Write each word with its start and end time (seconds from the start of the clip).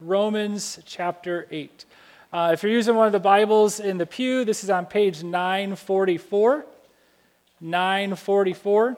Romans 0.00 0.78
chapter 0.84 1.46
8. 1.50 1.86
Uh, 2.30 2.50
if 2.52 2.62
you're 2.62 2.70
using 2.70 2.96
one 2.96 3.06
of 3.06 3.14
the 3.14 3.18
Bibles 3.18 3.80
in 3.80 3.96
the 3.96 4.04
pew, 4.04 4.44
this 4.44 4.62
is 4.62 4.68
on 4.68 4.84
page 4.84 5.22
944. 5.22 6.66
944. 7.62 8.96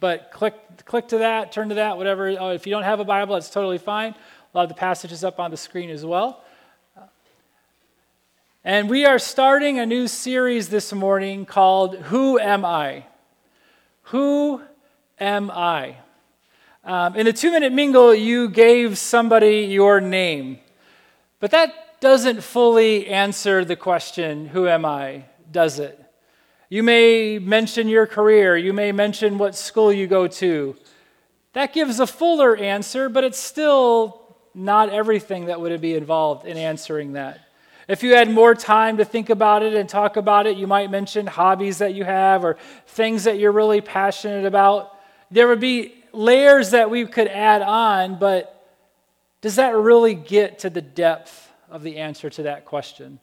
But 0.00 0.32
click, 0.32 0.84
click 0.84 1.06
to 1.08 1.18
that, 1.18 1.52
turn 1.52 1.68
to 1.68 1.76
that, 1.76 1.96
whatever. 1.96 2.28
Uh, 2.28 2.52
if 2.54 2.66
you 2.66 2.72
don't 2.72 2.82
have 2.82 2.98
a 2.98 3.04
Bible, 3.04 3.34
that's 3.34 3.50
totally 3.50 3.78
fine. 3.78 4.16
I'll 4.52 4.62
have 4.62 4.68
the 4.68 4.74
passages 4.74 5.22
up 5.22 5.38
on 5.38 5.52
the 5.52 5.56
screen 5.56 5.90
as 5.90 6.04
well. 6.04 6.42
And 8.64 8.90
we 8.90 9.06
are 9.06 9.20
starting 9.20 9.78
a 9.78 9.86
new 9.86 10.08
series 10.08 10.70
this 10.70 10.92
morning 10.92 11.46
called 11.46 11.94
Who 11.94 12.36
Am 12.40 12.64
I? 12.64 13.06
Who 14.04 14.60
Am 15.20 15.52
I? 15.52 15.98
Um, 16.82 17.14
in 17.14 17.26
the 17.26 17.32
two 17.32 17.50
minute 17.50 17.72
mingle, 17.72 18.14
you 18.14 18.48
gave 18.48 18.96
somebody 18.96 19.66
your 19.66 20.00
name, 20.00 20.58
but 21.38 21.50
that 21.50 22.00
doesn't 22.00 22.42
fully 22.42 23.06
answer 23.06 23.64
the 23.64 23.76
question, 23.76 24.46
Who 24.46 24.66
am 24.66 24.84
I? 24.84 25.24
does 25.50 25.78
it? 25.78 25.98
You 26.68 26.82
may 26.82 27.38
mention 27.38 27.88
your 27.88 28.06
career, 28.06 28.56
you 28.56 28.72
may 28.72 28.92
mention 28.92 29.38
what 29.38 29.54
school 29.56 29.92
you 29.92 30.06
go 30.06 30.28
to. 30.28 30.76
That 31.52 31.72
gives 31.72 31.98
a 31.98 32.06
fuller 32.06 32.56
answer, 32.56 33.08
but 33.08 33.24
it's 33.24 33.38
still 33.38 34.36
not 34.54 34.88
everything 34.90 35.46
that 35.46 35.60
would 35.60 35.80
be 35.80 35.94
involved 35.94 36.46
in 36.46 36.56
answering 36.56 37.14
that. 37.14 37.40
If 37.88 38.04
you 38.04 38.14
had 38.14 38.30
more 38.30 38.54
time 38.54 38.98
to 38.98 39.04
think 39.04 39.30
about 39.30 39.64
it 39.64 39.74
and 39.74 39.88
talk 39.88 40.16
about 40.16 40.46
it, 40.46 40.56
you 40.56 40.68
might 40.68 40.92
mention 40.92 41.26
hobbies 41.26 41.78
that 41.78 41.92
you 41.92 42.04
have 42.04 42.44
or 42.44 42.56
things 42.86 43.24
that 43.24 43.40
you're 43.40 43.50
really 43.50 43.80
passionate 43.80 44.46
about. 44.46 44.96
There 45.32 45.48
would 45.48 45.58
be 45.58 45.99
layers 46.12 46.70
that 46.70 46.90
we 46.90 47.06
could 47.06 47.28
add 47.28 47.62
on, 47.62 48.18
but 48.18 48.56
does 49.40 49.56
that 49.56 49.74
really 49.74 50.14
get 50.14 50.60
to 50.60 50.70
the 50.70 50.82
depth 50.82 51.50
of 51.70 51.82
the 51.82 51.98
answer 51.98 52.28
to 52.30 52.44
that 52.44 52.64
question? 52.64 53.18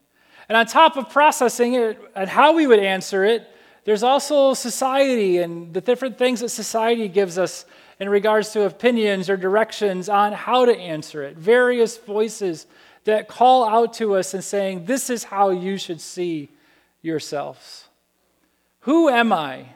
And 0.50 0.58
on 0.58 0.66
top 0.66 0.98
of 0.98 1.10
processing 1.10 1.74
it 1.74 2.00
and 2.16 2.30
how 2.30 2.54
we 2.54 2.68
would 2.68 2.80
answer 2.80 3.24
it, 3.24 3.48
there's 3.84 4.04
also 4.04 4.54
society 4.54 5.38
and 5.38 5.74
the 5.74 5.82
different 5.82 6.18
things 6.18 6.42
that 6.42 6.50
society 6.50 7.08
gives 7.08 7.38
us 7.38 7.66
in 8.00 8.10
regards 8.10 8.52
to 8.52 8.64
opinions 8.64 9.30
or 9.30 9.38
directions 9.38 10.10
on 10.10 10.34
how 10.34 10.66
to 10.66 10.78
answer 10.78 11.24
it. 11.24 11.38
Various 11.38 11.98
voices 11.98 12.68
that 13.06 13.28
call 13.28 13.68
out 13.68 13.94
to 13.94 14.16
us 14.16 14.34
and 14.34 14.44
saying, 14.44 14.86
This 14.86 15.10
is 15.10 15.24
how 15.24 15.50
you 15.50 15.78
should 15.78 16.02
see 16.02 16.50
yourselves. 17.02 17.88
Who 18.82 19.10
am 19.10 19.32
I? 19.32 19.68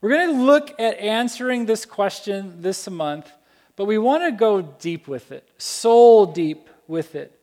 We're 0.00 0.10
going 0.10 0.36
to 0.36 0.42
look 0.42 0.78
at 0.78 0.98
answering 0.98 1.66
this 1.66 1.84
question 1.84 2.62
this 2.62 2.88
month, 2.88 3.30
but 3.74 3.86
we 3.86 3.98
want 3.98 4.22
to 4.22 4.30
go 4.30 4.62
deep 4.62 5.08
with 5.08 5.32
it, 5.32 5.48
soul 5.58 6.26
deep 6.26 6.68
with 6.86 7.16
it, 7.16 7.40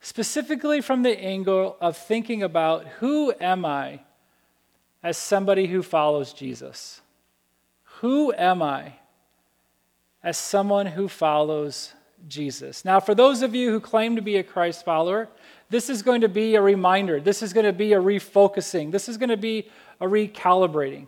specifically 0.00 0.80
from 0.80 1.02
the 1.02 1.18
angle 1.18 1.76
of 1.80 1.98
thinking 1.98 2.42
about 2.42 2.86
who 2.86 3.34
am 3.40 3.66
I 3.66 4.00
as 5.02 5.18
somebody 5.18 5.66
who 5.66 5.82
follows 5.82 6.32
Jesus? 6.32 7.02
Who 8.00 8.32
am 8.32 8.62
I 8.62 8.94
as 10.22 10.38
someone 10.38 10.86
who 10.86 11.08
follows 11.08 11.92
Jesus? 12.26 12.86
Now, 12.86 13.00
for 13.00 13.14
those 13.14 13.42
of 13.42 13.54
you 13.54 13.70
who 13.70 13.80
claim 13.80 14.16
to 14.16 14.22
be 14.22 14.36
a 14.36 14.42
Christ 14.42 14.82
follower, 14.84 15.28
this 15.68 15.90
is 15.90 16.02
going 16.02 16.22
to 16.22 16.28
be 16.28 16.54
a 16.54 16.62
reminder. 16.62 17.20
This 17.20 17.42
is 17.42 17.52
going 17.52 17.66
to 17.66 17.72
be 17.72 17.92
a 17.92 18.00
refocusing. 18.00 18.92
This 18.92 19.10
is 19.10 19.18
going 19.18 19.28
to 19.28 19.36
be 19.36 19.68
a 20.00 20.06
recalibrating. 20.06 21.06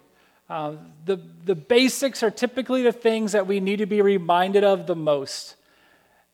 Uh, 0.50 0.72
the, 1.04 1.16
the 1.44 1.54
basics 1.54 2.24
are 2.24 2.30
typically 2.30 2.82
the 2.82 2.90
things 2.90 3.30
that 3.32 3.46
we 3.46 3.60
need 3.60 3.76
to 3.76 3.86
be 3.86 4.02
reminded 4.02 4.64
of 4.64 4.88
the 4.88 4.96
most. 4.96 5.54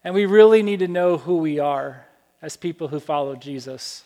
And 0.03 0.14
we 0.14 0.25
really 0.25 0.62
need 0.62 0.78
to 0.78 0.89
know 0.89 1.19
who 1.19 1.36
we 1.36 1.58
are 1.58 2.06
as 2.41 2.56
people 2.56 2.89
who 2.89 2.98
follow 2.98 3.36
Jesus. 3.36 4.05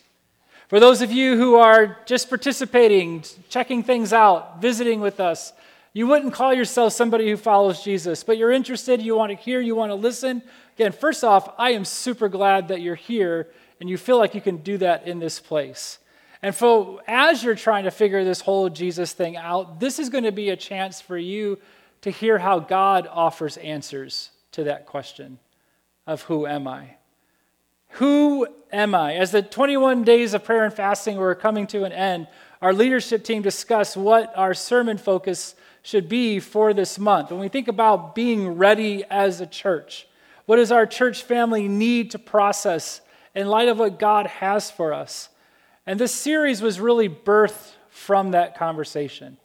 For 0.67 0.81
those 0.81 1.01
of 1.01 1.13
you 1.13 1.37
who 1.37 1.55
are 1.55 1.97
just 2.05 2.27
participating, 2.27 3.23
checking 3.49 3.83
things 3.83 4.11
out, 4.11 4.61
visiting 4.61 4.99
with 4.99 5.21
us, 5.21 5.53
you 5.93 6.07
wouldn't 6.07 6.33
call 6.33 6.53
yourself 6.53 6.91
somebody 6.91 7.29
who 7.29 7.37
follows 7.37 7.81
Jesus, 7.81 8.23
but 8.23 8.37
you're 8.37 8.51
interested, 8.51 9.01
you 9.01 9.15
want 9.15 9.29
to 9.29 9.37
hear, 9.37 9.61
you 9.61 9.75
want 9.75 9.91
to 9.91 9.95
listen. 9.95 10.41
Again, 10.75 10.91
first 10.91 11.23
off, 11.23 11.53
I 11.57 11.71
am 11.71 11.85
super 11.85 12.27
glad 12.27 12.67
that 12.67 12.81
you're 12.81 12.95
here 12.95 13.47
and 13.79 13.89
you 13.89 13.97
feel 13.97 14.17
like 14.17 14.35
you 14.35 14.41
can 14.41 14.57
do 14.57 14.77
that 14.79 15.07
in 15.07 15.19
this 15.19 15.39
place. 15.39 15.99
And 16.43 16.55
so, 16.55 17.01
as 17.07 17.43
you're 17.43 17.55
trying 17.55 17.83
to 17.83 17.91
figure 17.91 18.23
this 18.23 18.41
whole 18.41 18.69
Jesus 18.69 19.13
thing 19.13 19.37
out, 19.37 19.79
this 19.79 19.99
is 19.99 20.09
going 20.09 20.23
to 20.23 20.31
be 20.31 20.49
a 20.49 20.55
chance 20.55 20.99
for 20.99 21.17
you 21.17 21.59
to 22.01 22.09
hear 22.09 22.39
how 22.39 22.59
God 22.59 23.07
offers 23.11 23.57
answers 23.57 24.31
to 24.53 24.63
that 24.63 24.85
question 24.85 25.37
of 26.07 26.23
who 26.23 26.47
am 26.47 26.67
I? 26.67 26.95
Who 27.95 28.47
am 28.71 28.95
I? 28.95 29.15
As 29.15 29.31
the 29.31 29.41
21 29.41 30.03
days 30.03 30.33
of 30.33 30.43
prayer 30.43 30.63
and 30.63 30.73
fasting 30.73 31.17
were 31.17 31.35
coming 31.35 31.67
to 31.67 31.83
an 31.83 31.91
end, 31.91 32.27
our 32.61 32.73
leadership 32.73 33.23
team 33.23 33.41
discussed 33.41 33.95
what 33.95 34.31
our 34.35 34.53
sermon 34.53 34.97
focus 34.97 35.55
should 35.83 36.07
be 36.07 36.39
for 36.39 36.73
this 36.73 36.97
month. 36.97 37.31
When 37.31 37.39
we 37.39 37.49
think 37.49 37.67
about 37.67 38.15
being 38.15 38.57
ready 38.57 39.03
as 39.09 39.41
a 39.41 39.47
church, 39.47 40.07
what 40.45 40.57
does 40.57 40.71
our 40.71 40.85
church 40.85 41.23
family 41.23 41.67
need 41.67 42.11
to 42.11 42.19
process 42.19 43.01
in 43.35 43.47
light 43.47 43.67
of 43.67 43.79
what 43.79 43.99
God 43.99 44.27
has 44.27 44.71
for 44.71 44.93
us? 44.93 45.29
And 45.85 45.99
this 45.99 46.13
series 46.13 46.61
was 46.61 46.79
really 46.79 47.09
birthed 47.09 47.73
from 47.89 48.31
that 48.31 48.57
conversation. 48.57 49.37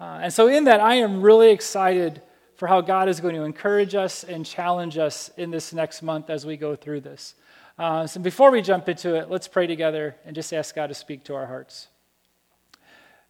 Uh, 0.00 0.20
and 0.22 0.32
so, 0.32 0.48
in 0.48 0.64
that, 0.64 0.80
I 0.80 0.96
am 0.96 1.22
really 1.22 1.50
excited 1.50 2.22
for 2.56 2.66
how 2.66 2.80
God 2.80 3.08
is 3.08 3.20
going 3.20 3.34
to 3.34 3.42
encourage 3.42 3.94
us 3.94 4.24
and 4.24 4.44
challenge 4.44 4.98
us 4.98 5.30
in 5.36 5.50
this 5.50 5.72
next 5.72 6.02
month 6.02 6.30
as 6.30 6.44
we 6.44 6.56
go 6.56 6.74
through 6.76 7.00
this. 7.00 7.34
Uh, 7.78 8.06
so, 8.06 8.20
before 8.20 8.50
we 8.50 8.62
jump 8.62 8.88
into 8.88 9.14
it, 9.14 9.30
let's 9.30 9.48
pray 9.48 9.66
together 9.66 10.16
and 10.24 10.34
just 10.34 10.52
ask 10.52 10.74
God 10.74 10.88
to 10.88 10.94
speak 10.94 11.24
to 11.24 11.34
our 11.34 11.46
hearts. 11.46 11.88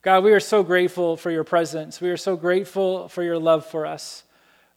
God, 0.00 0.24
we 0.24 0.32
are 0.32 0.40
so 0.40 0.62
grateful 0.62 1.16
for 1.16 1.30
your 1.30 1.44
presence. 1.44 2.00
We 2.00 2.10
are 2.10 2.16
so 2.16 2.36
grateful 2.36 3.08
for 3.08 3.22
your 3.22 3.38
love 3.38 3.66
for 3.66 3.84
us. 3.84 4.24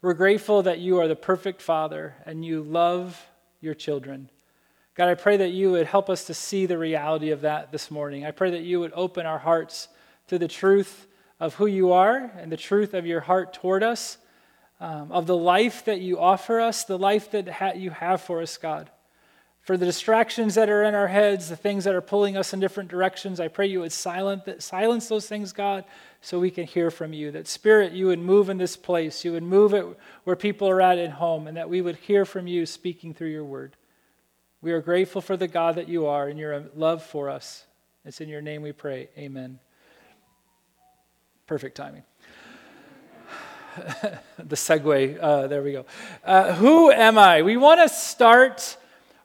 We're 0.02 0.14
grateful 0.14 0.62
that 0.64 0.80
you 0.80 0.98
are 0.98 1.06
the 1.06 1.14
perfect 1.14 1.62
Father 1.62 2.16
and 2.26 2.44
you 2.44 2.62
love 2.62 3.24
your 3.60 3.74
children. 3.74 4.30
God, 4.94 5.08
I 5.08 5.14
pray 5.14 5.38
that 5.38 5.52
you 5.52 5.70
would 5.70 5.86
help 5.86 6.10
us 6.10 6.24
to 6.26 6.34
see 6.34 6.66
the 6.66 6.76
reality 6.76 7.30
of 7.30 7.40
that 7.42 7.72
this 7.72 7.90
morning. 7.90 8.26
I 8.26 8.30
pray 8.30 8.50
that 8.50 8.62
you 8.62 8.78
would 8.80 8.92
open 8.94 9.24
our 9.24 9.38
hearts 9.38 9.88
to 10.28 10.38
the 10.38 10.48
truth 10.48 11.06
of 11.40 11.54
who 11.54 11.66
you 11.66 11.92
are 11.92 12.30
and 12.36 12.52
the 12.52 12.58
truth 12.58 12.92
of 12.92 13.06
your 13.06 13.20
heart 13.20 13.54
toward 13.54 13.82
us, 13.82 14.18
um, 14.80 15.10
of 15.10 15.26
the 15.26 15.36
life 15.36 15.86
that 15.86 16.00
you 16.00 16.18
offer 16.18 16.60
us, 16.60 16.84
the 16.84 16.98
life 16.98 17.30
that 17.30 17.48
ha- 17.48 17.72
you 17.74 17.90
have 17.90 18.20
for 18.20 18.42
us, 18.42 18.58
God. 18.58 18.90
For 19.62 19.78
the 19.78 19.86
distractions 19.86 20.56
that 20.56 20.68
are 20.68 20.82
in 20.82 20.94
our 20.94 21.08
heads, 21.08 21.48
the 21.48 21.56
things 21.56 21.84
that 21.84 21.94
are 21.94 22.00
pulling 22.02 22.36
us 22.36 22.52
in 22.52 22.60
different 22.60 22.90
directions, 22.90 23.40
I 23.40 23.48
pray 23.48 23.68
you 23.68 23.80
would 23.80 23.92
silence, 23.92 24.42
silence 24.62 25.08
those 25.08 25.26
things, 25.26 25.52
God, 25.52 25.84
so 26.20 26.38
we 26.38 26.50
can 26.50 26.66
hear 26.66 26.90
from 26.90 27.14
you. 27.14 27.30
That 27.30 27.48
Spirit, 27.48 27.92
you 27.92 28.06
would 28.08 28.18
move 28.18 28.50
in 28.50 28.58
this 28.58 28.76
place, 28.76 29.24
you 29.24 29.32
would 29.32 29.42
move 29.42 29.72
it 29.72 29.86
where 30.24 30.36
people 30.36 30.68
are 30.68 30.82
at 30.82 30.98
at 30.98 31.12
home, 31.12 31.46
and 31.46 31.56
that 31.56 31.70
we 31.70 31.80
would 31.80 31.96
hear 31.96 32.24
from 32.24 32.46
you 32.46 32.66
speaking 32.66 33.14
through 33.14 33.30
your 33.30 33.44
word. 33.44 33.76
We 34.62 34.70
are 34.70 34.80
grateful 34.80 35.20
for 35.20 35.36
the 35.36 35.48
God 35.48 35.74
that 35.74 35.88
you 35.88 36.06
are 36.06 36.28
and 36.28 36.38
your 36.38 36.66
love 36.76 37.02
for 37.02 37.28
us. 37.28 37.66
It's 38.04 38.20
in 38.20 38.28
your 38.28 38.40
name 38.40 38.62
we 38.62 38.70
pray. 38.70 39.08
Amen. 39.18 39.58
Perfect 41.48 41.76
timing. 41.76 42.04
the 44.38 44.54
segue, 44.54 45.18
uh, 45.20 45.48
there 45.48 45.64
we 45.64 45.72
go. 45.72 45.84
Uh, 46.24 46.52
who 46.52 46.92
am 46.92 47.18
I? 47.18 47.42
We 47.42 47.56
want 47.56 47.80
to 47.80 47.88
start 47.88 48.76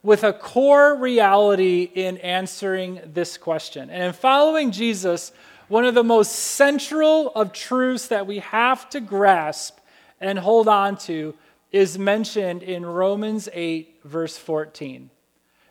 with 0.02 0.24
a 0.24 0.32
core 0.32 0.96
reality 0.96 1.84
in 1.84 2.18
answering 2.18 3.00
this 3.06 3.38
question. 3.38 3.90
And 3.90 4.02
in 4.02 4.12
following 4.14 4.72
Jesus, 4.72 5.30
one 5.68 5.84
of 5.84 5.94
the 5.94 6.02
most 6.02 6.32
central 6.32 7.30
of 7.30 7.52
truths 7.52 8.08
that 8.08 8.26
we 8.26 8.40
have 8.40 8.90
to 8.90 8.98
grasp 8.98 9.78
and 10.20 10.36
hold 10.36 10.66
on 10.66 10.96
to 10.98 11.36
is 11.70 11.96
mentioned 11.96 12.64
in 12.64 12.84
Romans 12.84 13.48
8, 13.52 14.00
verse 14.02 14.36
14. 14.36 15.10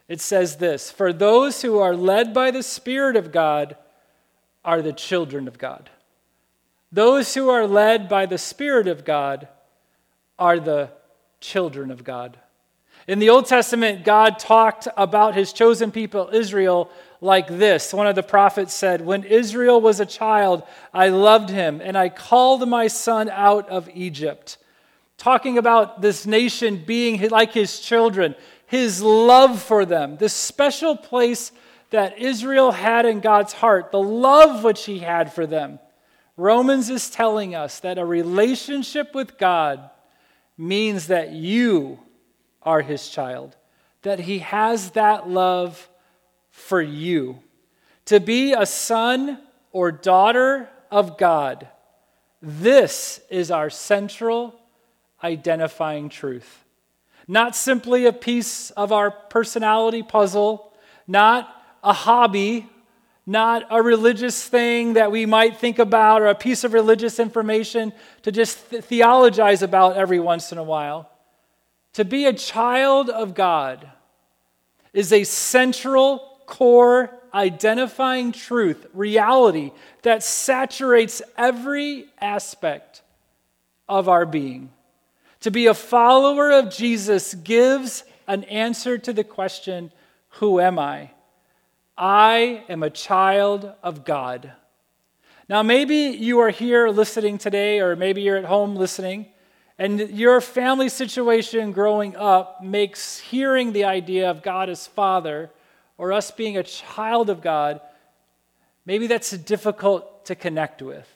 It 0.07 0.21
says 0.21 0.57
this 0.57 0.89
For 0.91 1.11
those 1.11 1.61
who 1.61 1.79
are 1.79 1.95
led 1.95 2.33
by 2.33 2.51
the 2.51 2.63
Spirit 2.63 3.15
of 3.15 3.31
God 3.31 3.75
are 4.63 4.81
the 4.81 4.93
children 4.93 5.47
of 5.47 5.57
God. 5.57 5.89
Those 6.91 7.33
who 7.33 7.49
are 7.49 7.67
led 7.67 8.07
by 8.07 8.25
the 8.25 8.37
Spirit 8.37 8.87
of 8.87 9.03
God 9.03 9.47
are 10.39 10.59
the 10.59 10.89
children 11.39 11.91
of 11.91 12.03
God. 12.03 12.37
In 13.07 13.19
the 13.19 13.29
Old 13.29 13.45
Testament, 13.45 14.03
God 14.03 14.39
talked 14.39 14.87
about 14.97 15.35
his 15.35 15.53
chosen 15.53 15.91
people, 15.91 16.29
Israel, 16.33 16.89
like 17.21 17.47
this. 17.47 17.93
One 17.93 18.07
of 18.07 18.15
the 18.15 18.23
prophets 18.23 18.73
said, 18.73 19.05
When 19.05 19.23
Israel 19.23 19.79
was 19.79 19.99
a 19.99 20.05
child, 20.05 20.63
I 20.93 21.09
loved 21.09 21.49
him, 21.49 21.81
and 21.81 21.97
I 21.97 22.09
called 22.09 22.67
my 22.67 22.87
son 22.87 23.29
out 23.29 23.69
of 23.69 23.89
Egypt. 23.93 24.57
Talking 25.17 25.57
about 25.57 26.01
this 26.01 26.25
nation 26.25 26.83
being 26.85 27.29
like 27.29 27.53
his 27.53 27.79
children 27.79 28.35
his 28.67 29.01
love 29.01 29.61
for 29.61 29.85
them, 29.85 30.17
this 30.17 30.33
special 30.33 30.95
place 30.95 31.51
that 31.89 32.19
Israel 32.19 32.71
had 32.71 33.05
in 33.05 33.19
God's 33.21 33.53
heart, 33.53 33.91
the 33.91 34.01
love 34.01 34.63
which 34.63 34.85
he 34.85 34.99
had 34.99 35.33
for 35.33 35.47
them. 35.47 35.79
Romans 36.35 36.89
is 36.89 37.09
telling 37.09 37.55
us 37.55 37.79
that 37.79 37.97
a 37.97 38.05
relationship 38.05 39.15
with 39.15 39.37
God 39.37 39.89
means 40.57 41.07
that 41.07 41.31
you 41.31 41.99
are 42.61 42.81
his 42.81 43.09
child. 43.09 43.55
that 44.07 44.19
He 44.19 44.39
has 44.39 44.91
that 44.91 45.29
love 45.29 45.89
for 46.49 46.81
you. 46.81 47.39
To 48.05 48.19
be 48.19 48.53
a 48.53 48.65
son 48.65 49.39
or 49.71 49.91
daughter 49.91 50.69
of 50.89 51.17
God, 51.17 51.67
this 52.41 53.19
is 53.29 53.51
our 53.51 53.69
central 53.69 54.55
identifying 55.23 56.07
truth. 56.09 56.63
Not 57.27 57.55
simply 57.55 58.05
a 58.05 58.13
piece 58.13 58.71
of 58.71 58.91
our 58.91 59.11
personality 59.11 60.01
puzzle, 60.03 60.73
not 61.07 61.53
a 61.83 61.93
hobby, 61.93 62.69
not 63.25 63.67
a 63.69 63.81
religious 63.81 64.47
thing 64.47 64.93
that 64.93 65.11
we 65.11 65.25
might 65.25 65.57
think 65.57 65.79
about 65.79 66.21
or 66.21 66.27
a 66.27 66.35
piece 66.35 66.63
of 66.63 66.73
religious 66.73 67.19
information 67.19 67.91
to 68.21 68.31
just 68.31 68.57
theologize 68.57 69.61
about 69.61 69.97
every 69.97 70.19
once 70.19 70.53
in 70.53 70.57
a 70.57 70.63
while. 70.63 71.09
To 71.93 72.05
be 72.05 72.25
a 72.25 72.33
child 72.33 73.09
of 73.09 73.33
God 73.33 73.89
is 74.93 75.11
a 75.11 75.25
central, 75.25 76.39
core, 76.45 77.13
identifying 77.33 78.31
truth, 78.31 78.85
reality 78.93 79.71
that 80.03 80.23
saturates 80.23 81.21
every 81.37 82.05
aspect 82.21 83.01
of 83.89 84.07
our 84.07 84.25
being. 84.25 84.71
To 85.41 85.51
be 85.51 85.67
a 85.67 85.73
follower 85.73 86.51
of 86.51 86.69
Jesus 86.69 87.33
gives 87.33 88.03
an 88.27 88.43
answer 88.45 88.97
to 88.97 89.13
the 89.13 89.23
question, 89.23 89.91
Who 90.29 90.59
am 90.59 90.79
I? 90.79 91.11
I 91.97 92.63
am 92.69 92.83
a 92.83 92.89
child 92.89 93.71
of 93.81 94.05
God. 94.05 94.51
Now, 95.49 95.63
maybe 95.63 95.95
you 95.95 96.39
are 96.39 96.49
here 96.49 96.89
listening 96.89 97.37
today, 97.37 97.79
or 97.79 97.95
maybe 97.95 98.21
you're 98.21 98.37
at 98.37 98.45
home 98.45 98.75
listening, 98.75 99.27
and 99.79 99.99
your 100.09 100.41
family 100.41 100.89
situation 100.89 101.71
growing 101.71 102.15
up 102.15 102.63
makes 102.63 103.19
hearing 103.19 103.73
the 103.73 103.85
idea 103.85 104.29
of 104.29 104.43
God 104.43 104.69
as 104.69 104.87
Father 104.87 105.51
or 105.97 106.13
us 106.13 106.31
being 106.31 106.57
a 106.57 106.63
child 106.63 107.29
of 107.29 107.41
God, 107.41 107.81
maybe 108.85 109.07
that's 109.07 109.31
difficult 109.31 110.25
to 110.25 110.35
connect 110.35 110.81
with. 110.81 111.07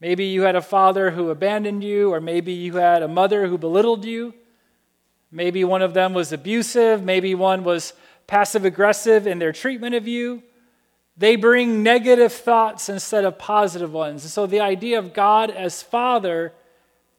Maybe 0.00 0.26
you 0.26 0.42
had 0.42 0.56
a 0.56 0.62
father 0.62 1.10
who 1.10 1.30
abandoned 1.30 1.82
you, 1.82 2.12
or 2.12 2.20
maybe 2.20 2.52
you 2.52 2.76
had 2.76 3.02
a 3.02 3.08
mother 3.08 3.46
who 3.46 3.56
belittled 3.56 4.04
you. 4.04 4.34
Maybe 5.30 5.64
one 5.64 5.82
of 5.82 5.94
them 5.94 6.12
was 6.14 6.32
abusive, 6.32 7.02
maybe 7.02 7.34
one 7.34 7.64
was 7.64 7.92
passive 8.26 8.64
aggressive 8.64 9.26
in 9.26 9.38
their 9.38 9.52
treatment 9.52 9.94
of 9.94 10.06
you. 10.06 10.42
They 11.16 11.36
bring 11.36 11.82
negative 11.82 12.32
thoughts 12.32 12.88
instead 12.88 13.24
of 13.24 13.38
positive 13.38 13.92
ones. 13.92 14.22
And 14.24 14.30
so 14.30 14.46
the 14.46 14.60
idea 14.60 14.98
of 14.98 15.14
God 15.14 15.50
as 15.50 15.82
Father 15.82 16.52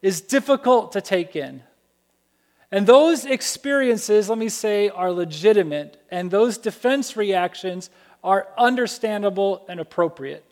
is 0.02 0.20
difficult 0.20 0.92
to 0.92 1.00
take 1.00 1.34
in. 1.34 1.62
And 2.70 2.86
those 2.86 3.24
experiences, 3.24 4.28
let 4.28 4.38
me 4.38 4.48
say, 4.48 4.88
are 4.90 5.10
legitimate, 5.10 6.00
and 6.10 6.30
those 6.30 6.58
defense 6.58 7.16
reactions 7.16 7.90
are 8.22 8.48
understandable 8.56 9.64
and 9.68 9.80
appropriate. 9.80 10.44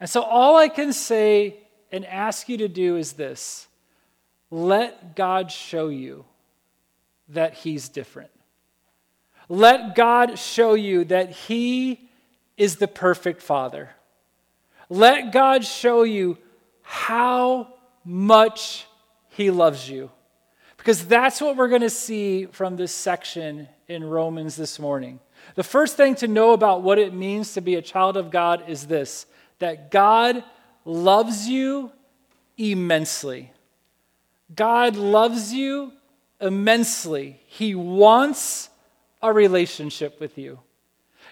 And 0.00 0.08
so, 0.08 0.22
all 0.22 0.56
I 0.56 0.68
can 0.68 0.92
say 0.92 1.58
and 1.90 2.04
ask 2.04 2.48
you 2.48 2.58
to 2.58 2.68
do 2.68 2.96
is 2.96 3.14
this 3.14 3.68
let 4.50 5.16
God 5.16 5.50
show 5.50 5.88
you 5.88 6.24
that 7.28 7.54
He's 7.54 7.88
different. 7.88 8.30
Let 9.48 9.94
God 9.94 10.38
show 10.38 10.74
you 10.74 11.04
that 11.04 11.30
He 11.30 12.08
is 12.56 12.76
the 12.76 12.88
perfect 12.88 13.42
Father. 13.42 13.90
Let 14.88 15.32
God 15.32 15.64
show 15.64 16.02
you 16.02 16.38
how 16.82 17.74
much 18.04 18.86
He 19.28 19.50
loves 19.50 19.88
you. 19.88 20.10
Because 20.76 21.06
that's 21.06 21.40
what 21.40 21.56
we're 21.56 21.68
going 21.68 21.80
to 21.80 21.90
see 21.90 22.46
from 22.46 22.76
this 22.76 22.92
section 22.92 23.66
in 23.88 24.04
Romans 24.04 24.54
this 24.54 24.78
morning. 24.78 25.18
The 25.56 25.64
first 25.64 25.96
thing 25.96 26.14
to 26.16 26.28
know 26.28 26.52
about 26.52 26.82
what 26.82 26.98
it 26.98 27.12
means 27.12 27.54
to 27.54 27.60
be 27.60 27.74
a 27.74 27.82
child 27.82 28.16
of 28.16 28.30
God 28.30 28.64
is 28.68 28.86
this 28.86 29.26
that 29.58 29.90
God 29.90 30.44
loves 30.84 31.48
you 31.48 31.90
immensely. 32.56 33.52
God 34.54 34.96
loves 34.96 35.52
you 35.52 35.92
immensely. 36.40 37.40
He 37.46 37.74
wants 37.74 38.68
a 39.22 39.32
relationship 39.32 40.20
with 40.20 40.38
you. 40.38 40.60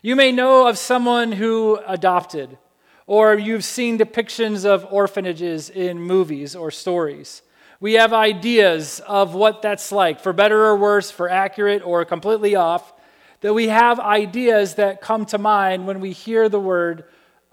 You 0.02 0.16
may 0.16 0.32
know 0.32 0.66
of 0.66 0.76
someone 0.76 1.32
who 1.32 1.78
adopted, 1.86 2.58
or 3.06 3.34
you've 3.34 3.64
seen 3.64 3.98
depictions 3.98 4.64
of 4.64 4.86
orphanages 4.90 5.70
in 5.70 6.00
movies 6.00 6.56
or 6.56 6.70
stories. 6.70 7.42
We 7.80 7.94
have 7.94 8.12
ideas 8.12 9.00
of 9.06 9.34
what 9.34 9.62
that's 9.62 9.92
like, 9.92 10.20
for 10.20 10.32
better 10.32 10.64
or 10.64 10.76
worse, 10.76 11.10
for 11.10 11.28
accurate 11.28 11.82
or 11.84 12.04
completely 12.04 12.54
off, 12.54 12.92
that 13.40 13.54
we 13.54 13.68
have 13.68 14.00
ideas 14.00 14.76
that 14.76 15.00
come 15.00 15.26
to 15.26 15.38
mind 15.38 15.86
when 15.86 16.00
we 16.00 16.12
hear 16.12 16.48
the 16.48 16.60
word 16.60 17.04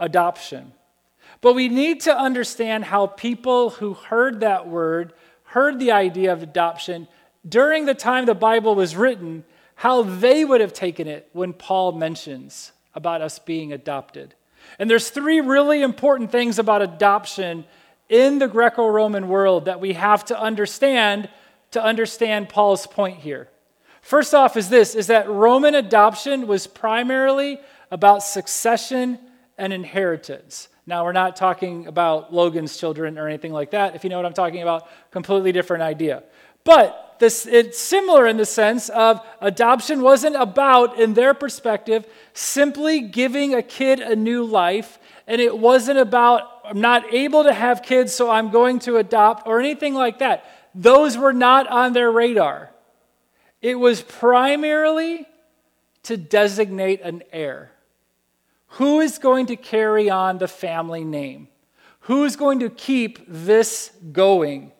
adoption. 0.02 0.74
But 1.40 1.54
we 1.54 1.70
need 1.70 2.02
to 2.02 2.18
understand 2.18 2.84
how 2.86 3.08
people 3.08 3.70
who 3.70 3.94
heard 3.94 4.42
that 4.42 4.68
word, 4.68 5.14
heard 5.46 5.80
the 5.80 5.92
idea 5.92 6.34
of 6.34 6.44
adoption 6.44 7.08
during 7.48 7.86
the 7.86 7.94
time 7.94 8.26
the 8.26 8.36
Bible 8.36 8.76
was 8.76 8.96
written, 8.96 9.46
how 9.76 10.04
they 10.04 10.44
would 10.44 10.60
have 10.60 10.74
taken 10.74 11.08
it 11.08 11.30
when 11.32 11.54
Paul 11.54 11.94
mentions 11.94 12.74
about 12.94 13.22
us 13.22 13.40
being 13.40 13.72
adopted. 13.72 14.36
And 14.78 14.90
there's 14.90 15.10
three 15.10 15.42
really 15.42 15.82
important 15.82 16.32
things 16.32 16.60
about 16.60 16.82
adoption 16.82 17.66
in 18.10 18.40
the 18.40 18.48
Greco 18.48 18.88
Roman 18.88 19.28
world 19.28 19.66
that 19.66 19.80
we 19.80 19.94
have 19.94 20.26
to 20.26 20.40
understand 20.40 21.30
to 21.72 21.82
understand 21.82 22.50
Paul's 22.50 22.86
point 22.86 23.20
here. 23.20 23.48
First 24.02 24.34
off, 24.34 24.58
is 24.58 24.70
this 24.70 24.94
is 24.94 25.08
that 25.08 25.30
Roman 25.30 25.74
adoption 25.74 26.46
was 26.48 26.68
primarily 26.68 27.60
about 27.90 28.24
succession 28.24 29.18
and 29.58 29.72
inheritance. 29.72 30.68
Now, 30.88 31.06
we're 31.06 31.12
not 31.12 31.36
talking 31.36 31.88
about 31.88 32.34
Logan's 32.34 32.76
children 32.78 33.18
or 33.18 33.28
anything 33.28 33.54
like 33.54 33.72
that. 33.72 33.96
If 33.96 34.04
you 34.04 34.10
know 34.10 34.18
what 34.18 34.26
I'm 34.26 34.34
talking 34.34 34.62
about, 34.62 34.88
completely 35.12 35.52
different 35.52 35.84
idea. 35.84 36.24
But 36.64 37.18
this, 37.20 37.46
it's 37.46 37.80
similar 37.80 38.28
in 38.28 38.38
the 38.38 38.46
sense 38.46 38.90
of 38.90 39.22
adoption 39.40 40.02
wasn't 40.02 40.36
about, 40.36 41.00
in 41.00 41.14
their 41.14 41.34
perspective, 41.34 42.06
simply 42.34 43.02
giving 43.02 43.54
a 43.54 43.62
kid 43.62 44.00
a 44.00 44.16
new 44.16 44.44
life, 44.44 45.00
and 45.28 45.40
it 45.40 45.58
wasn't 45.58 46.00
about, 46.00 46.42
I'm 46.66 46.82
not 46.82 47.14
able 47.14 47.44
to 47.44 47.54
have 47.54 47.84
kids, 47.84 48.14
so 48.14 48.30
I'm 48.30 48.50
going 48.50 48.80
to 48.80 48.98
adopt, 48.98 49.48
or 49.48 49.60
anything 49.60 49.94
like 49.94 50.20
that. 50.20 50.46
Those 50.74 51.18
were 51.18 51.34
not 51.34 51.68
on 51.68 51.94
their 51.94 52.12
radar. 52.12 52.72
It 53.62 53.76
was 53.76 54.02
primarily 54.02 55.28
to 56.04 56.18
designate 56.18 57.02
an 57.02 57.22
heir. 57.32 57.72
Who 58.76 59.02
is 59.02 59.18
going 59.18 59.48
to 59.48 59.56
carry 59.56 60.10
on 60.10 60.38
the 60.38 60.48
family 60.48 61.04
name? 61.04 61.50
Who 62.02 62.24
is 62.24 62.36
going 62.36 62.60
to 62.60 62.70
keep 62.70 63.20
this 63.28 63.92
going? 64.12 64.72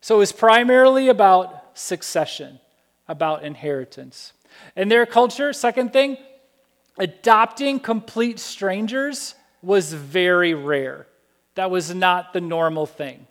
So 0.00 0.20
it's 0.20 0.32
primarily 0.32 1.08
about 1.08 1.76
succession, 1.76 2.60
about 3.08 3.42
inheritance. 3.42 4.32
In 4.76 4.88
their 4.88 5.06
culture, 5.06 5.52
second 5.52 5.92
thing, 5.92 6.16
adopting 6.98 7.80
complete 7.80 8.38
strangers 8.38 9.34
was 9.60 9.92
very 9.92 10.54
rare. 10.54 11.06
That 11.56 11.70
was 11.70 11.94
not 11.94 12.32
the 12.32 12.40
normal 12.40 12.86
thing. 12.86 13.26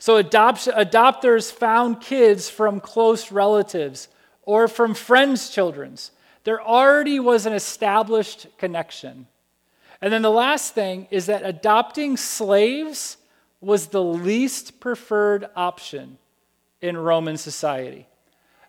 So 0.00 0.16
adoption, 0.16 0.74
adopters 0.74 1.52
found 1.52 2.00
kids 2.00 2.48
from 2.48 2.80
close 2.80 3.30
relatives 3.30 4.08
or 4.42 4.66
from 4.66 4.94
friends' 4.94 5.50
children's. 5.50 6.10
There 6.48 6.66
already 6.66 7.20
was 7.20 7.44
an 7.44 7.52
established 7.52 8.46
connection. 8.56 9.26
And 10.00 10.10
then 10.10 10.22
the 10.22 10.30
last 10.30 10.72
thing 10.72 11.06
is 11.10 11.26
that 11.26 11.44
adopting 11.44 12.16
slaves 12.16 13.18
was 13.60 13.88
the 13.88 14.02
least 14.02 14.80
preferred 14.80 15.50
option 15.54 16.16
in 16.80 16.96
Roman 16.96 17.36
society. 17.36 18.06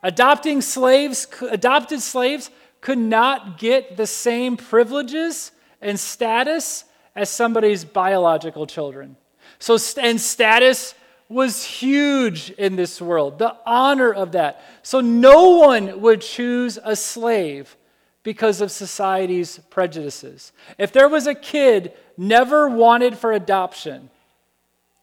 Adopting 0.03 0.59
slaves, 0.59 1.25
adopted 1.41 2.01
slaves 2.01 2.51
could 2.81 2.97
not 2.97 3.57
get 3.57 3.95
the 3.95 4.07
same 4.07 4.57
privileges 4.57 5.53
and 5.79 5.97
status 5.97 6.83
as 7.15 7.29
somebody's 7.29 7.85
biological 7.85 8.67
children. 8.67 9.15
So, 9.57 9.77
and 10.01 10.19
status 10.19 10.95
was 11.29 11.63
huge 11.63 12.49
in 12.51 12.75
this 12.75 12.99
world, 13.01 13.39
the 13.39 13.55
honor 13.65 14.11
of 14.11 14.33
that. 14.33 14.61
So, 14.81 14.99
no 14.99 15.59
one 15.59 16.01
would 16.01 16.21
choose 16.21 16.77
a 16.83 16.95
slave 16.95 17.77
because 18.23 18.61
of 18.61 18.71
society's 18.71 19.59
prejudices. 19.69 20.51
If 20.77 20.91
there 20.91 21.07
was 21.07 21.27
a 21.27 21.35
kid 21.35 21.93
never 22.17 22.67
wanted 22.67 23.17
for 23.17 23.31
adoption, 23.31 24.09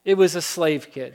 it 0.05 0.15
was 0.15 0.35
a 0.35 0.43
slave 0.43 0.91
kid. 0.93 1.15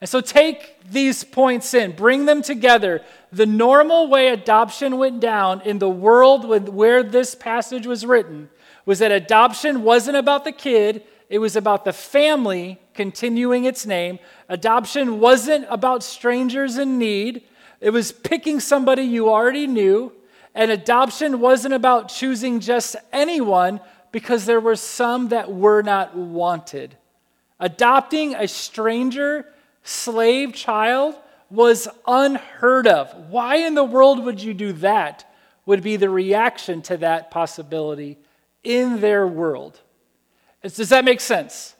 And 0.00 0.08
so 0.08 0.20
take 0.20 0.76
these 0.88 1.24
points 1.24 1.74
in, 1.74 1.92
bring 1.92 2.24
them 2.24 2.40
together. 2.40 3.02
The 3.32 3.46
normal 3.46 4.08
way 4.08 4.28
adoption 4.28 4.96
went 4.96 5.20
down 5.20 5.60
in 5.62 5.78
the 5.78 5.90
world 5.90 6.44
where 6.68 7.02
this 7.02 7.34
passage 7.34 7.86
was 7.86 8.06
written 8.06 8.48
was 8.86 9.00
that 9.00 9.12
adoption 9.12 9.82
wasn't 9.82 10.16
about 10.16 10.44
the 10.44 10.52
kid, 10.52 11.02
it 11.28 11.38
was 11.38 11.54
about 11.54 11.84
the 11.84 11.92
family 11.92 12.78
continuing 13.00 13.64
its 13.64 13.86
name. 13.86 14.18
Adoption 14.50 15.20
wasn't 15.20 15.64
about 15.70 16.02
strangers 16.02 16.76
in 16.76 16.98
need. 16.98 17.42
It 17.80 17.88
was 17.88 18.12
picking 18.12 18.60
somebody 18.60 19.04
you 19.04 19.30
already 19.30 19.66
knew, 19.66 20.12
and 20.54 20.70
adoption 20.70 21.40
wasn't 21.40 21.72
about 21.72 22.10
choosing 22.10 22.60
just 22.60 22.96
anyone 23.10 23.80
because 24.12 24.44
there 24.44 24.60
were 24.60 24.76
some 24.76 25.28
that 25.28 25.50
were 25.50 25.80
not 25.80 26.14
wanted. 26.14 26.98
Adopting 27.58 28.34
a 28.34 28.46
stranger, 28.46 29.46
slave 29.82 30.52
child 30.52 31.14
was 31.48 31.88
unheard 32.06 32.86
of. 32.86 33.30
Why 33.30 33.56
in 33.56 33.74
the 33.74 33.82
world 33.82 34.22
would 34.26 34.42
you 34.42 34.52
do 34.52 34.74
that? 34.74 35.24
Would 35.64 35.82
be 35.82 35.96
the 35.96 36.10
reaction 36.10 36.82
to 36.82 36.98
that 36.98 37.30
possibility 37.30 38.18
in 38.62 39.00
their 39.00 39.26
world. 39.26 39.80
Does 40.62 40.90
that 40.90 41.06
make 41.06 41.22
sense? 41.22 41.76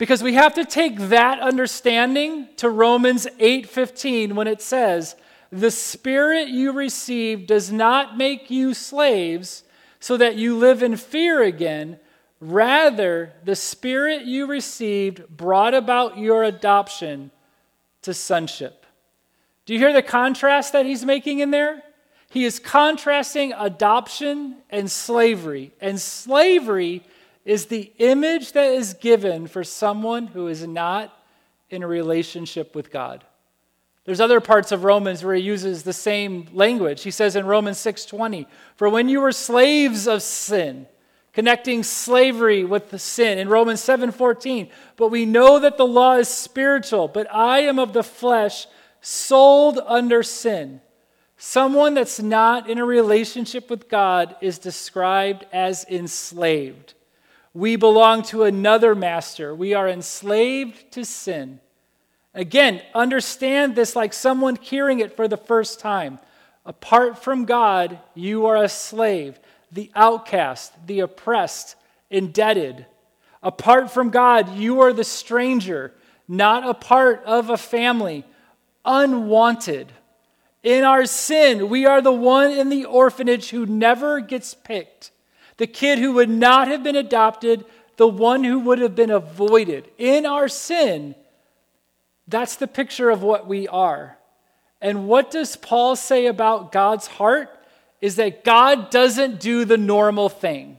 Because 0.00 0.22
we 0.22 0.32
have 0.32 0.54
to 0.54 0.64
take 0.64 0.96
that 1.10 1.40
understanding 1.40 2.48
to 2.56 2.70
Romans 2.70 3.28
8:15 3.38 4.34
when 4.34 4.46
it 4.46 4.62
says, 4.62 5.14
"The 5.52 5.70
spirit 5.70 6.48
you 6.48 6.72
received 6.72 7.48
does 7.48 7.70
not 7.70 8.16
make 8.16 8.50
you 8.50 8.72
slaves 8.72 9.62
so 9.98 10.16
that 10.16 10.36
you 10.36 10.56
live 10.56 10.82
in 10.82 10.96
fear 10.96 11.42
again. 11.42 12.00
Rather, 12.40 13.34
the 13.44 13.54
spirit 13.54 14.22
you 14.22 14.46
received 14.46 15.28
brought 15.28 15.74
about 15.74 16.16
your 16.16 16.44
adoption 16.44 17.30
to 18.00 18.14
sonship." 18.14 18.86
Do 19.66 19.74
you 19.74 19.78
hear 19.78 19.92
the 19.92 20.00
contrast 20.00 20.72
that 20.72 20.86
he's 20.86 21.04
making 21.04 21.40
in 21.40 21.50
there? 21.50 21.82
He 22.30 22.46
is 22.46 22.58
contrasting 22.58 23.52
adoption 23.52 24.62
and 24.70 24.90
slavery. 24.90 25.72
And 25.78 26.00
slavery 26.00 27.02
is 27.50 27.66
the 27.66 27.90
image 27.98 28.52
that 28.52 28.70
is 28.70 28.94
given 28.94 29.48
for 29.48 29.64
someone 29.64 30.28
who 30.28 30.46
is 30.46 30.64
not 30.64 31.12
in 31.68 31.82
a 31.82 31.86
relationship 31.86 32.76
with 32.76 32.92
God. 32.92 33.24
There's 34.04 34.20
other 34.20 34.40
parts 34.40 34.70
of 34.70 34.84
Romans 34.84 35.24
where 35.24 35.34
he 35.34 35.42
uses 35.42 35.82
the 35.82 35.92
same 35.92 36.46
language. 36.52 37.02
He 37.02 37.10
says 37.10 37.34
in 37.34 37.44
Romans 37.44 37.78
6:20, 37.78 38.46
"For 38.76 38.88
when 38.88 39.08
you 39.08 39.20
were 39.20 39.32
slaves 39.32 40.06
of 40.06 40.22
sin, 40.22 40.86
connecting 41.32 41.82
slavery 41.82 42.62
with 42.62 42.90
the 42.90 43.00
sin." 43.00 43.36
In 43.36 43.48
Romans 43.48 43.80
7:14, 43.80 44.70
"But 44.94 45.08
we 45.08 45.26
know 45.26 45.58
that 45.58 45.76
the 45.76 45.84
law 45.88 46.18
is 46.18 46.28
spiritual, 46.28 47.08
but 47.08 47.26
I 47.34 47.62
am 47.62 47.80
of 47.80 47.94
the 47.94 48.04
flesh, 48.04 48.68
sold 49.00 49.80
under 49.88 50.22
sin." 50.22 50.82
Someone 51.36 51.94
that's 51.94 52.20
not 52.20 52.70
in 52.70 52.78
a 52.78 52.84
relationship 52.84 53.68
with 53.68 53.88
God 53.88 54.36
is 54.40 54.56
described 54.56 55.46
as 55.52 55.84
enslaved. 55.90 56.94
We 57.52 57.76
belong 57.76 58.22
to 58.24 58.44
another 58.44 58.94
master. 58.94 59.54
We 59.54 59.74
are 59.74 59.88
enslaved 59.88 60.92
to 60.92 61.04
sin. 61.04 61.60
Again, 62.32 62.80
understand 62.94 63.74
this 63.74 63.96
like 63.96 64.12
someone 64.12 64.56
hearing 64.56 65.00
it 65.00 65.16
for 65.16 65.26
the 65.26 65.36
first 65.36 65.80
time. 65.80 66.20
Apart 66.64 67.22
from 67.22 67.46
God, 67.46 67.98
you 68.14 68.46
are 68.46 68.62
a 68.62 68.68
slave, 68.68 69.40
the 69.72 69.90
outcast, 69.96 70.72
the 70.86 71.00
oppressed, 71.00 71.74
indebted. 72.08 72.86
Apart 73.42 73.90
from 73.90 74.10
God, 74.10 74.54
you 74.56 74.80
are 74.80 74.92
the 74.92 75.02
stranger, 75.02 75.92
not 76.28 76.68
a 76.68 76.74
part 76.74 77.24
of 77.24 77.50
a 77.50 77.56
family, 77.56 78.24
unwanted. 78.84 79.90
In 80.62 80.84
our 80.84 81.06
sin, 81.06 81.68
we 81.68 81.86
are 81.86 82.00
the 82.00 82.12
one 82.12 82.52
in 82.52 82.68
the 82.68 82.84
orphanage 82.84 83.50
who 83.50 83.66
never 83.66 84.20
gets 84.20 84.54
picked 84.54 85.10
the 85.60 85.66
kid 85.66 85.98
who 85.98 86.14
would 86.14 86.30
not 86.30 86.68
have 86.68 86.82
been 86.82 86.96
adopted, 86.96 87.66
the 87.98 88.08
one 88.08 88.44
who 88.44 88.60
would 88.60 88.78
have 88.78 88.94
been 88.94 89.10
avoided. 89.10 89.90
In 89.98 90.24
our 90.24 90.48
sin, 90.48 91.14
that's 92.26 92.56
the 92.56 92.66
picture 92.66 93.10
of 93.10 93.22
what 93.22 93.46
we 93.46 93.68
are. 93.68 94.16
And 94.80 95.06
what 95.06 95.30
does 95.30 95.56
Paul 95.56 95.96
say 95.96 96.24
about 96.24 96.72
God's 96.72 97.06
heart? 97.06 97.50
Is 98.00 98.16
that 98.16 98.42
God 98.42 98.88
doesn't 98.88 99.38
do 99.38 99.66
the 99.66 99.76
normal 99.76 100.30
thing. 100.30 100.78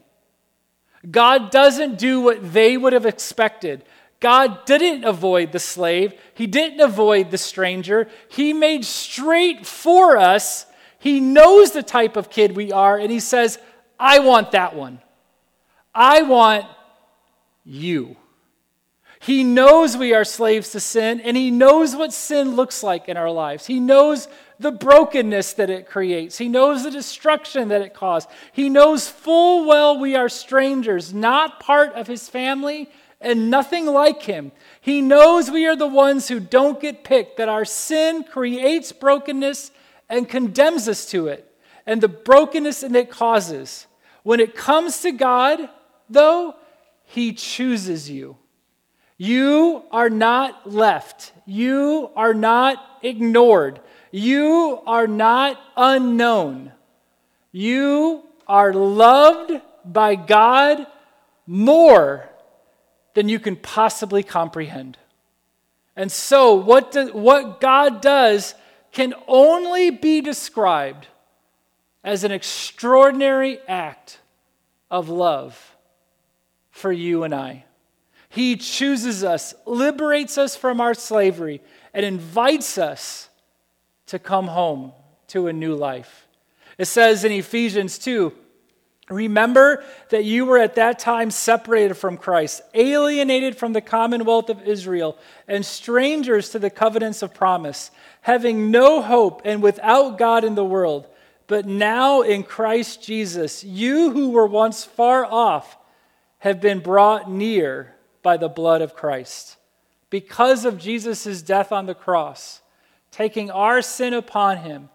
God 1.12 1.52
doesn't 1.52 2.00
do 2.00 2.20
what 2.20 2.52
they 2.52 2.76
would 2.76 2.94
have 2.94 3.06
expected. 3.06 3.84
God 4.20 4.66
didn't 4.66 5.04
avoid 5.04 5.52
the 5.52 5.60
slave, 5.60 6.20
He 6.34 6.48
didn't 6.48 6.82
avoid 6.82 7.30
the 7.30 7.38
stranger. 7.38 8.10
He 8.30 8.52
made 8.52 8.84
straight 8.84 9.64
for 9.68 10.18
us. 10.18 10.66
He 10.98 11.20
knows 11.20 11.72
the 11.72 11.84
type 11.84 12.16
of 12.16 12.32
kid 12.32 12.56
we 12.56 12.72
are, 12.72 12.98
and 12.98 13.12
He 13.12 13.20
says, 13.20 13.60
I 14.02 14.18
want 14.18 14.52
that 14.52 14.76
one. 14.76 15.00
I 15.94 16.24
want 16.24 16.66
you. 17.64 18.18
He 19.20 19.44
knows 19.44 19.96
we 19.96 20.16
are 20.16 20.26
slaves 20.26 20.72
to 20.72 20.80
sin, 20.80 21.22
and 21.22 21.38
He 21.38 21.52
knows 21.52 21.96
what 21.96 22.12
sin 22.12 22.56
looks 22.56 22.82
like 22.82 23.08
in 23.08 23.16
our 23.16 23.30
lives. 23.30 23.68
He 23.68 23.80
knows 23.80 24.28
the 24.60 24.72
brokenness 24.72 25.54
that 25.54 25.70
it 25.70 25.88
creates. 25.88 26.40
He 26.40 26.48
knows 26.48 26.84
the 26.84 26.90
destruction 26.90 27.68
that 27.68 27.84
it 27.84 27.94
causes. 27.94 28.28
He 28.52 28.70
knows 28.70 29.08
full 29.08 29.68
well 29.68 30.00
we 30.00 30.16
are 30.16 30.30
strangers, 30.30 31.14
not 31.14 31.60
part 31.60 31.94
of 31.94 32.08
His 32.08 32.28
family, 32.28 32.90
and 33.20 33.52
nothing 33.52 33.86
like 33.86 34.24
Him. 34.24 34.52
He 34.82 35.02
knows 35.02 35.52
we 35.52 35.68
are 35.68 35.76
the 35.76 35.86
ones 35.86 36.28
who 36.28 36.40
don't 36.40 36.82
get 36.82 37.04
picked, 37.04 37.38
that 37.38 37.50
our 37.50 37.66
sin 37.66 38.24
creates 38.24 38.92
brokenness 38.92 39.70
and 40.10 40.28
condemns 40.28 40.88
us 40.88 41.06
to 41.12 41.28
it, 41.28 41.56
and 41.86 42.02
the 42.02 42.08
brokenness 42.08 42.82
that 42.82 42.96
it 42.96 43.12
causes. 43.12 43.86
When 44.24 44.40
it 44.40 44.56
comes 44.56 45.02
to 45.02 45.12
God, 45.12 45.70
though, 46.10 46.56
He 47.04 47.34
chooses 47.34 48.10
you. 48.10 48.38
You 49.18 49.84
are 49.92 50.10
not 50.10 50.72
left. 50.72 51.32
You 51.46 52.10
are 52.16 52.34
not 52.34 52.78
ignored. 53.04 53.80
You 54.12 54.82
are 54.88 55.08
not 55.08 55.60
unknown. 55.78 56.72
You 57.52 58.24
are 58.48 58.74
loved 58.74 59.62
by 59.86 60.16
God 60.16 60.88
more 61.46 62.30
than 63.14 63.30
you 63.30 63.40
can 63.40 63.56
possibly 63.56 64.24
comprehend. 64.24 64.98
And 65.96 66.12
so, 66.12 66.56
what, 66.56 66.94
do, 66.94 67.08
what 67.14 67.62
God 67.62 68.02
does 68.02 68.56
can 68.92 69.14
only 69.28 69.90
be 69.92 70.22
described 70.22 71.08
as 72.04 72.24
an 72.24 72.32
extraordinary 72.32 73.60
act 73.68 74.20
of 74.90 75.10
love 75.10 75.76
for 76.72 76.92
you 76.92 77.24
and 77.24 77.34
I. 77.34 77.66
He 78.30 78.56
chooses 78.56 79.24
us, 79.24 79.54
liberates 79.66 80.38
us 80.38 80.56
from 80.56 80.80
our 80.80 80.94
slavery, 80.94 81.62
and 81.94 82.06
invites 82.06 82.78
us 82.78 83.30
to 84.08 84.20
come 84.20 84.48
home 84.48 84.94
to 85.28 85.48
a 85.48 85.54
new 85.54 85.76
life. 85.76 86.28
It 86.78 86.86
says 86.86 87.24
in 87.24 87.32
Ephesians 87.32 88.00
2 88.00 88.34
Remember 89.10 89.84
that 90.10 90.24
you 90.24 90.46
were 90.46 90.58
at 90.58 90.76
that 90.76 90.98
time 90.98 91.32
separated 91.32 91.96
from 91.96 92.16
Christ, 92.16 92.62
alienated 92.74 93.58
from 93.58 93.74
the 93.74 93.82
commonwealth 93.82 94.50
of 94.50 94.66
Israel, 94.66 95.18
and 95.48 95.66
strangers 95.66 96.50
to 96.50 96.60
the 96.60 96.70
covenants 96.70 97.22
of 97.22 97.34
promise, 97.34 97.92
having 98.22 98.72
no 98.72 99.02
hope 99.02 99.42
and 99.44 99.62
without 99.62 100.18
God 100.18 100.46
in 100.46 100.56
the 100.56 100.64
world. 100.64 101.08
But 101.52 101.66
now 101.66 102.22
in 102.22 102.44
Christ 102.44 103.04
Jesus, 103.04 103.62
you 103.62 104.12
who 104.12 104.30
were 104.30 104.48
once 104.48 104.86
far 104.86 105.26
off 105.26 105.78
have 106.38 106.62
been 106.62 106.80
brought 106.80 107.30
near 107.30 107.94
by 108.22 108.38
the 108.38 108.48
blood 108.48 108.82
of 108.82 108.96
Christ. 108.96 109.58
Because 110.10 110.64
of 110.64 110.78
Jesus' 110.78 111.42
death 111.42 111.74
on 111.74 111.88
the 111.88 111.94
cross, 111.94 112.62
taking 113.12 113.52
our 113.52 113.82
sin 113.82 114.14
upon 114.14 114.60
him 114.60 114.88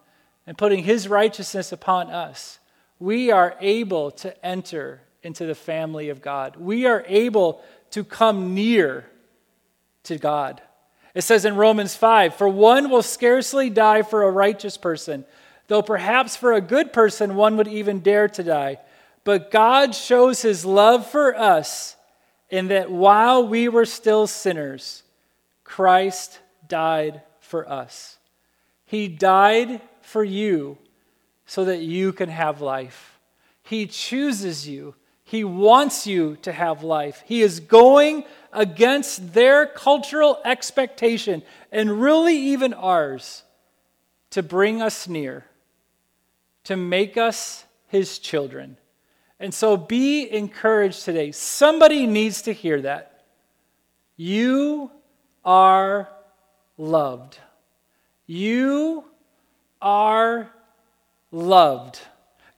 and 0.47 0.57
putting 0.57 0.83
his 0.83 1.09
righteousness 1.09 1.73
upon 1.73 2.09
us, 2.09 2.59
we 2.99 3.31
are 3.31 3.55
able 3.61 4.11
to 4.13 4.43
enter 4.43 5.03
into 5.23 5.45
the 5.45 5.55
family 5.55 6.09
of 6.09 6.23
God. 6.23 6.57
We 6.57 6.87
are 6.87 7.05
able 7.07 7.61
to 7.91 8.03
come 8.03 8.55
near 8.55 9.05
to 10.05 10.17
God. 10.17 10.63
It 11.15 11.21
says 11.21 11.45
in 11.45 11.57
Romans 11.57 11.95
5 11.97 12.35
For 12.35 12.49
one 12.49 12.89
will 12.89 13.03
scarcely 13.03 13.69
die 13.69 14.01
for 14.01 14.23
a 14.23 14.31
righteous 14.31 14.79
person 14.79 15.27
though 15.69 15.83
perhaps 15.83 16.37
for 16.37 16.53
a 16.53 16.61
good 16.61 16.93
person 16.93 17.35
one 17.35 17.57
would 17.57 17.69
even 17.69 18.01
dare 18.01 18.29
to 18.29 18.43
die. 18.43 18.79
But 19.25 19.51
God 19.51 19.95
shows 19.95 20.43
his 20.43 20.65
love 20.65 21.07
for 21.11 21.37
us 21.37 21.97
in 22.49 22.69
that 22.69 22.91
while 22.91 23.47
we 23.47 23.69
were 23.69 23.85
still 23.85 24.27
sinners, 24.27 25.03
Christ 25.65 26.39
died 26.69 27.23
for 27.41 27.69
us. 27.69 28.19
He 28.85 29.09
died 29.09 29.81
for 30.01 30.23
you 30.23 30.79
so 31.45 31.65
that 31.65 31.81
you 31.81 32.13
can 32.13 32.29
have 32.29 32.61
life. 32.61 33.19
He 33.63 33.87
chooses 33.87 34.69
you. 34.69 34.95
He 35.25 35.43
wants 35.43 36.07
you 36.07 36.37
to 36.43 36.53
have 36.53 36.85
life. 36.85 37.25
He 37.27 37.43
is 37.43 37.59
going 37.59 38.25
against 38.53 39.35
their 39.35 39.67
cultural 39.67 40.39
expectation 40.45 41.43
and 41.73 42.01
really 42.01 42.37
even 42.37 42.73
ours 42.73 43.43
to 44.31 44.43
bring 44.43 44.81
us 44.81 45.09
near 45.09 45.45
to 46.67 46.77
make 46.77 47.17
us 47.17 47.65
his 47.89 48.19
children. 48.19 48.77
And 49.39 49.53
so 49.53 49.77
be 49.77 50.31
encouraged 50.31 51.05
today. 51.05 51.33
Somebody 51.33 52.07
needs 52.07 52.43
to 52.43 52.53
hear 52.53 52.81
that. 52.83 53.25
You 54.17 54.91
are 55.45 56.09
loved. 56.77 57.39
You 58.27 59.05
are 59.81 60.51
loved. 61.31 62.01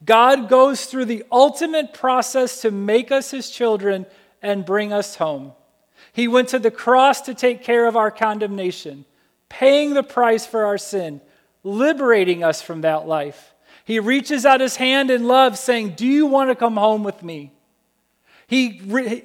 God 0.03 0.49
goes 0.49 0.85
through 0.85 1.05
the 1.05 1.25
ultimate 1.31 1.93
process 1.93 2.61
to 2.61 2.71
make 2.71 3.11
us 3.11 3.31
his 3.31 3.49
children 3.49 4.05
and 4.41 4.65
bring 4.65 4.93
us 4.93 5.17
home. 5.17 5.51
He 6.13 6.27
went 6.27 6.47
to 6.49 6.59
the 6.59 6.71
cross 6.71 7.21
to 7.21 7.33
take 7.33 7.61
care 7.63 7.85
of 7.85 7.97
our 7.97 8.09
condemnation, 8.09 9.05
paying 9.49 9.93
the 9.93 10.03
price 10.03 10.45
for 10.45 10.65
our 10.65 10.77
sin, 10.77 11.21
liberating 11.63 12.43
us 12.43 12.61
from 12.61 12.81
that 12.81 13.05
life. 13.07 13.53
He 13.89 13.99
reaches 13.99 14.45
out 14.45 14.61
his 14.61 14.75
hand 14.75 15.09
in 15.09 15.23
love, 15.23 15.57
saying, 15.57 15.93
Do 15.95 16.05
you 16.05 16.27
want 16.27 16.51
to 16.51 16.55
come 16.55 16.77
home 16.77 17.03
with 17.03 17.23
me? 17.23 17.51
He, 18.45 18.79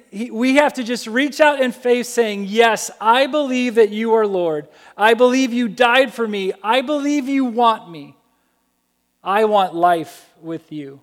he, 0.09 0.31
we 0.31 0.55
have 0.55 0.73
to 0.73 0.83
just 0.83 1.05
reach 1.05 1.39
out 1.39 1.61
in 1.61 1.71
faith, 1.71 2.07
saying, 2.07 2.45
Yes, 2.45 2.89
I 2.99 3.27
believe 3.27 3.75
that 3.75 3.91
you 3.91 4.15
are 4.15 4.25
Lord. 4.25 4.67
I 4.97 5.13
believe 5.13 5.53
you 5.53 5.67
died 5.67 6.11
for 6.15 6.27
me. 6.27 6.51
I 6.63 6.81
believe 6.81 7.29
you 7.29 7.45
want 7.45 7.91
me. 7.91 8.17
I 9.23 9.45
want 9.45 9.75
life 9.75 10.31
with 10.41 10.71
you. 10.71 10.99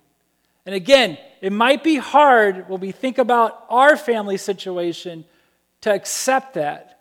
And 0.66 0.74
again, 0.74 1.16
it 1.40 1.52
might 1.52 1.84
be 1.84 1.98
hard 1.98 2.68
when 2.68 2.80
we 2.80 2.90
think 2.90 3.18
about 3.18 3.64
our 3.70 3.96
family 3.96 4.38
situation 4.38 5.24
to 5.82 5.94
accept 5.94 6.54
that. 6.54 6.98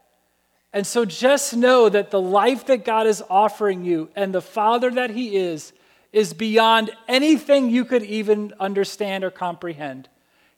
And 0.74 0.86
so 0.86 1.06
just 1.06 1.56
know 1.56 1.90
that 1.90 2.12
the 2.12 2.22
life 2.22 2.68
that 2.68 2.86
God 2.86 3.08
is 3.08 3.24
offering 3.32 3.84
you 3.84 4.12
and 4.16 4.32
the 4.32 4.44
Father 4.44 4.92
that 4.92 5.10
He 5.10 5.38
is 5.38 5.74
is 6.12 6.34
beyond 6.34 6.92
anything 7.08 7.70
you 7.70 7.86
could 7.86 8.04
even 8.04 8.54
understand 8.60 9.24
or 9.24 9.32
comprehend. 9.32 10.10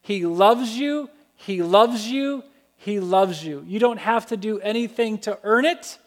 He 0.02 0.26
loves 0.26 0.78
you, 0.78 1.10
He 1.36 1.62
loves 1.62 2.08
you, 2.08 2.44
He 2.78 3.00
loves 3.00 3.44
you. 3.46 3.64
You 3.68 3.80
don't 3.80 4.00
have 4.00 4.28
to 4.28 4.38
do 4.38 4.60
anything 4.60 5.18
to 5.20 5.38
earn 5.44 5.66
it. 5.66 5.98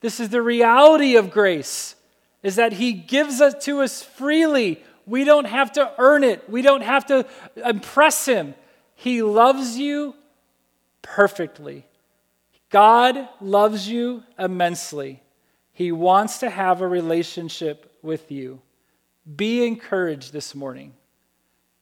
This 0.00 0.20
is 0.20 0.30
the 0.30 0.42
reality 0.42 1.16
of 1.16 1.30
grace 1.30 1.94
is 2.42 2.56
that 2.56 2.72
he 2.72 2.92
gives 2.92 3.40
it 3.40 3.60
to 3.62 3.82
us 3.82 4.02
freely. 4.02 4.82
We 5.06 5.24
don't 5.24 5.46
have 5.46 5.72
to 5.72 5.92
earn 5.98 6.24
it. 6.24 6.48
We 6.50 6.62
don't 6.62 6.82
have 6.82 7.06
to 7.06 7.26
impress 7.56 8.26
him. 8.26 8.54
He 8.94 9.22
loves 9.22 9.78
you 9.78 10.14
perfectly. 11.02 11.86
God 12.70 13.28
loves 13.40 13.88
you 13.88 14.22
immensely. 14.38 15.22
He 15.72 15.92
wants 15.92 16.38
to 16.38 16.50
have 16.50 16.80
a 16.80 16.88
relationship 16.88 17.96
with 18.02 18.30
you. 18.30 18.60
Be 19.36 19.66
encouraged 19.66 20.32
this 20.32 20.54
morning. 20.54 20.94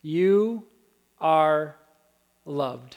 You 0.03 0.65
are 1.21 1.77
loved. 2.45 2.97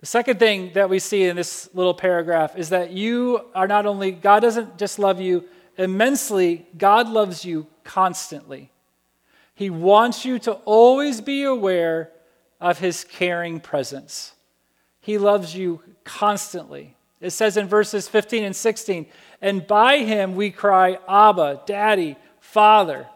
The 0.00 0.06
second 0.06 0.38
thing 0.38 0.72
that 0.74 0.88
we 0.88 0.98
see 0.98 1.24
in 1.24 1.36
this 1.36 1.68
little 1.74 1.94
paragraph 1.94 2.56
is 2.56 2.70
that 2.70 2.90
you 2.90 3.44
are 3.54 3.68
not 3.68 3.86
only, 3.86 4.12
God 4.12 4.40
doesn't 4.40 4.78
just 4.78 4.98
love 4.98 5.20
you 5.20 5.44
immensely, 5.76 6.66
God 6.76 7.08
loves 7.08 7.44
you 7.44 7.66
constantly. 7.84 8.70
He 9.54 9.68
wants 9.68 10.24
you 10.24 10.38
to 10.40 10.52
always 10.64 11.20
be 11.20 11.42
aware 11.42 12.10
of 12.60 12.78
his 12.78 13.04
caring 13.04 13.60
presence. 13.60 14.32
He 15.00 15.18
loves 15.18 15.54
you 15.54 15.82
constantly. 16.04 16.96
It 17.20 17.30
says 17.30 17.56
in 17.56 17.66
verses 17.68 18.08
15 18.08 18.44
and 18.44 18.56
16, 18.56 19.06
and 19.42 19.66
by 19.66 19.98
him 19.98 20.34
we 20.34 20.50
cry, 20.50 20.98
Abba, 21.06 21.62
Daddy, 21.66 22.16
Father. 22.38 23.06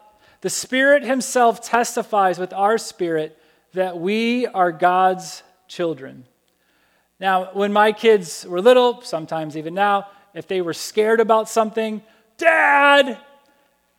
The 0.41 0.49
Spirit 0.49 1.03
himself 1.03 1.61
testifies 1.61 2.37
with 2.37 2.53
our 2.53 2.77
spirit 2.77 3.37
that 3.73 3.97
we 3.99 4.45
are 4.47 4.71
God's 4.71 5.43
children. 5.67 6.25
Now, 7.19 7.49
when 7.53 7.71
my 7.73 7.91
kids 7.91 8.45
were 8.47 8.61
little, 8.61 9.01
sometimes 9.01 9.55
even 9.57 9.73
now, 9.73 10.07
if 10.33 10.47
they 10.47 10.61
were 10.61 10.73
scared 10.73 11.19
about 11.19 11.49
something, 11.49 12.01
Dad! 12.37 13.17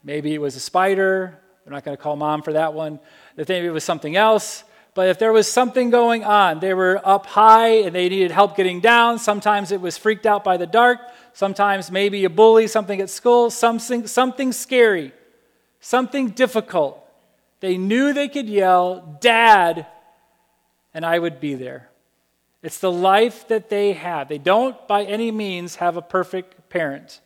Maybe 0.05 0.35
it 0.35 0.41
was 0.41 0.57
a 0.57 0.61
spider. 0.61 1.39
We're 1.65 1.73
not 1.73 1.85
going 1.85 1.97
to 1.97 2.03
call 2.03 2.17
mom 2.17 2.43
for 2.43 2.53
that 2.53 2.75
one. 2.75 3.01
Maybe 3.37 3.67
it 3.67 3.71
was 3.71 3.85
something 3.85 4.15
else. 4.15 4.63
But 4.95 5.09
if 5.09 5.19
there 5.19 5.33
was 5.33 5.51
something 5.51 5.91
going 5.91 6.25
on, 6.25 6.61
they 6.61 6.73
were 6.73 7.01
up 7.05 7.27
high 7.27 7.81
and 7.81 7.95
they 7.95 8.09
needed 8.09 8.31
help 8.31 8.57
getting 8.57 8.81
down. 8.81 9.19
Sometimes 9.19 9.73
it 9.73 9.81
was 9.81 9.99
freaked 9.99 10.27
out 10.27 10.45
by 10.45 10.57
the 10.57 10.67
dark. 10.67 11.01
Sometimes 11.33 11.91
maybe 11.91 12.25
a 12.25 12.31
bully, 12.31 12.67
something 12.67 13.01
at 13.01 13.11
school, 13.11 13.51
something, 13.51 14.07
something 14.07 14.53
scary, 14.53 15.13
something 15.87 16.31
difficult. 16.31 16.99
They 17.61 17.77
knew 17.77 18.13
they 18.13 18.29
could 18.29 18.49
yell, 18.49 19.19
Dad, 19.21 19.87
and 20.93 21.07
I 21.07 21.17
would 21.17 21.39
be 21.39 21.55
there. 21.55 21.89
It's 22.61 22.81
the 22.81 22.91
life 22.91 23.47
that 23.49 23.71
they 23.71 23.93
have. 23.93 24.29
They 24.29 24.39
don't, 24.39 24.77
by 24.89 25.05
any 25.05 25.31
means, 25.31 25.77
have 25.77 25.97
a 25.97 26.03
perfect 26.03 26.69
parent. 26.69 27.21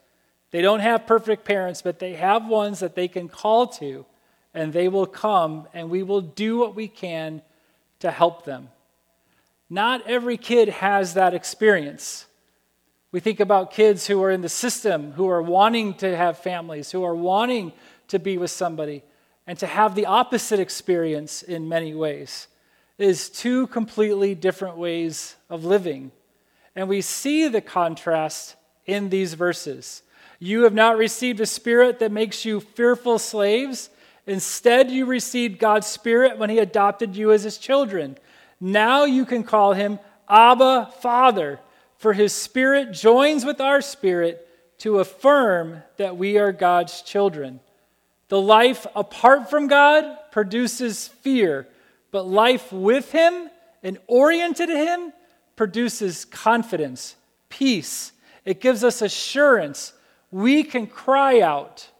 They 0.51 0.61
don't 0.61 0.81
have 0.81 1.07
perfect 1.07 1.47
parents, 1.47 1.81
but 1.81 2.01
they 2.01 2.15
have 2.15 2.47
ones 2.47 2.81
that 2.81 2.95
they 2.95 3.09
can 3.09 3.29
call 3.29 3.67
to, 3.69 4.05
and 4.53 4.75
they 4.75 4.89
will 4.89 5.07
come, 5.07 5.67
and 5.73 5.89
we 5.89 6.03
will 6.03 6.21
do 6.21 6.59
what 6.59 6.75
we 6.75 6.87
can 6.87 7.41
to 8.01 8.11
help 8.11 8.45
them. 8.45 8.69
Not 9.71 10.07
every 10.07 10.37
kid 10.37 10.69
has 10.69 11.15
that 11.15 11.33
experience. 11.33 12.27
We 13.13 13.21
think 13.21 13.41
about 13.41 13.73
kids 13.73 14.07
who 14.07 14.23
are 14.23 14.31
in 14.31 14.43
the 14.43 14.49
system, 14.51 15.13
who 15.13 15.29
are 15.29 15.43
wanting 15.43 15.95
to 15.95 16.15
have 16.15 16.39
families, 16.39 16.91
who 16.93 17.05
are 17.05 17.15
wanting 17.15 17.73
to 18.11 18.19
be 18.19 18.39
with 18.39 18.51
somebody, 18.51 19.03
and 19.47 19.59
to 19.59 19.67
have 19.67 19.95
the 19.95 20.07
opposite 20.07 20.61
experience 20.61 21.43
in 21.43 21.69
many 21.69 21.95
ways. 21.95 22.47
Is 22.99 23.31
two 23.31 23.67
completely 23.69 24.35
different 24.35 24.77
ways 24.77 25.37
of 25.49 25.65
living. 25.65 26.13
And 26.77 26.89
we 26.89 27.01
see 27.01 27.49
the 27.49 27.63
contrast 27.63 28.57
in 28.85 29.09
these 29.09 29.35
verses. 29.35 30.03
You 30.39 30.65
have 30.65 30.75
not 30.75 30.99
received 30.99 31.41
a 31.41 31.47
spirit 31.47 31.99
that 31.99 32.13
makes 32.13 32.45
you 32.45 32.61
fearful 32.61 33.19
slaves. 33.19 33.91
Instead, 34.27 34.91
you 34.91 35.07
received 35.07 35.59
God's 35.59 35.87
spirit 35.87 36.39
when 36.39 36.51
He 36.51 36.59
adopted 36.59 37.17
you 37.17 37.33
as 37.33 37.43
His 37.43 37.59
children. 37.59 38.19
Now 38.61 39.05
you 39.05 39.25
can 39.25 39.45
call 39.45 39.73
Him 39.73 39.99
Abba, 40.29 40.93
Father, 41.01 41.59
for 41.97 42.13
His 42.13 42.33
spirit 42.33 42.93
joins 42.93 43.45
with 43.45 43.61
our 43.61 43.81
spirit 43.81 44.47
to 44.79 45.01
affirm 45.01 45.83
that 45.97 46.17
we 46.17 46.39
are 46.39 46.53
God's 46.53 47.03
children. 47.03 47.61
The 48.31 48.41
life 48.41 48.87
apart 48.95 49.51
from 49.51 49.67
God 49.67 50.17
produces 50.31 51.09
fear, 51.09 51.67
but 52.13 52.29
life 52.29 52.73
with 52.73 53.11
Him 53.11 53.51
and 53.83 53.99
oriented 54.07 54.69
to 54.69 54.77
Him 54.77 55.13
produces 55.57 56.25
confidence, 56.25 57.17
peace. 57.49 58.13
It 58.45 58.61
gives 58.61 58.85
us 58.85 59.03
assurance 59.03 59.95
we 60.31 60.63
can 60.63 60.87
cry 60.87 61.41
out 61.41 61.91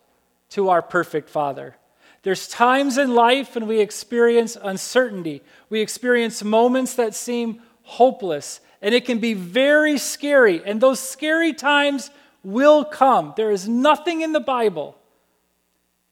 to 0.51 0.69
our 0.69 0.83
perfect 0.83 1.29
Father. 1.29 1.75
There's 2.23 2.47
times 2.47 2.97
in 2.97 3.13
life 3.13 3.57
when 3.57 3.67
we 3.67 3.81
experience 3.81 4.57
uncertainty. 4.63 5.43
We 5.69 5.81
experience 5.81 6.45
moments 6.45 6.95
that 6.95 7.17
seem 7.17 7.61
hopeless, 7.83 8.61
and 8.81 8.95
it 8.95 9.05
can 9.05 9.19
be 9.19 9.35
very 9.35 9.99
scary. 9.99 10.63
And 10.65 10.81
those 10.81 11.01
scary 11.01 11.55
times 11.55 12.13
will 12.45 12.85
come. 12.85 13.35
There 13.37 13.51
is 13.51 13.69
nothing 13.69 14.21
in 14.21 14.31
the 14.31 14.39
Bible 14.39 14.97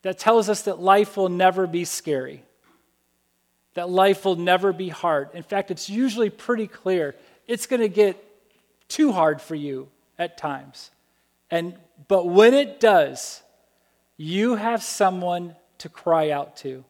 that 0.08 0.18
tells 0.18 0.48
us 0.48 0.62
that 0.62 0.80
life 0.80 1.18
will 1.18 1.28
never 1.28 1.66
be 1.66 1.84
scary, 1.84 2.42
that 3.74 3.90
life 3.90 4.24
will 4.24 4.36
never 4.36 4.72
be 4.72 4.88
hard. 4.88 5.28
In 5.34 5.42
fact, 5.42 5.70
it's 5.70 5.90
usually 5.90 6.30
pretty 6.30 6.66
clear 6.66 7.14
it's 7.46 7.66
going 7.66 7.82
to 7.82 7.90
get 7.90 8.16
too 8.88 9.12
hard 9.12 9.42
for 9.42 9.54
you 9.54 9.86
at 10.18 10.38
times. 10.38 10.90
And 11.50 11.76
but 12.08 12.26
when 12.26 12.54
it 12.54 12.80
does, 12.80 13.42
you 14.16 14.54
have 14.54 14.82
someone 14.82 15.54
to 15.76 15.90
cry 15.90 16.30
out 16.30 16.56
to. 16.58 16.86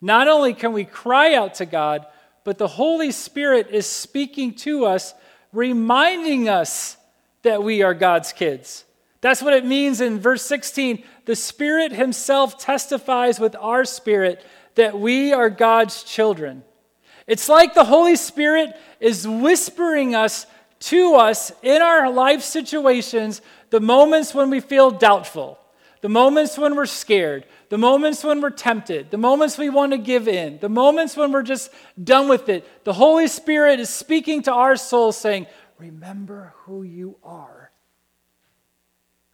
Not 0.00 0.26
only 0.26 0.54
can 0.54 0.72
we 0.72 0.86
cry 0.86 1.34
out 1.34 1.56
to 1.56 1.66
God, 1.66 2.06
but 2.42 2.56
the 2.56 2.68
Holy 2.68 3.12
Spirit 3.12 3.68
is 3.70 3.86
speaking 3.86 4.54
to 4.54 4.86
us, 4.86 5.12
reminding 5.52 6.48
us 6.48 6.96
that 7.42 7.62
we 7.62 7.82
are 7.82 7.92
God's 7.92 8.32
kids. 8.32 8.86
That's 9.20 9.42
what 9.42 9.52
it 9.52 9.66
means 9.66 10.00
in 10.00 10.20
verse 10.20 10.40
16. 10.40 11.04
The 11.26 11.36
Spirit 11.36 11.92
Himself 11.92 12.58
testifies 12.58 13.38
with 13.38 13.54
our 13.56 13.84
spirit 13.84 14.44
that 14.76 14.98
we 14.98 15.32
are 15.32 15.50
God's 15.50 16.02
children. 16.04 16.62
It's 17.26 17.48
like 17.48 17.74
the 17.74 17.84
Holy 17.84 18.16
Spirit 18.16 18.76
is 19.00 19.26
whispering 19.26 20.14
us 20.14 20.46
to 20.78 21.14
us 21.14 21.50
in 21.62 21.82
our 21.82 22.10
life 22.10 22.42
situations 22.42 23.42
the 23.70 23.80
moments 23.80 24.34
when 24.34 24.50
we 24.50 24.60
feel 24.60 24.92
doubtful, 24.92 25.58
the 26.00 26.08
moments 26.08 26.56
when 26.56 26.76
we're 26.76 26.86
scared, 26.86 27.44
the 27.70 27.78
moments 27.78 28.22
when 28.22 28.40
we're 28.40 28.50
tempted, 28.50 29.10
the 29.10 29.18
moments 29.18 29.58
we 29.58 29.68
want 29.68 29.92
to 29.92 29.98
give 29.98 30.28
in, 30.28 30.58
the 30.60 30.68
moments 30.68 31.16
when 31.16 31.32
we're 31.32 31.42
just 31.42 31.72
done 32.02 32.28
with 32.28 32.48
it. 32.48 32.84
The 32.84 32.92
Holy 32.92 33.26
Spirit 33.26 33.80
is 33.80 33.90
speaking 33.90 34.42
to 34.42 34.52
our 34.52 34.76
soul 34.76 35.10
saying, 35.10 35.46
Remember 35.78 36.54
who 36.58 36.84
you 36.84 37.16
are. 37.24 37.65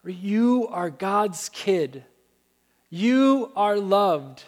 You 0.04 0.68
are 0.68 0.90
God's 0.90 1.48
kid. 1.48 2.04
You 2.90 3.52
are 3.56 3.76
loved. 3.76 4.44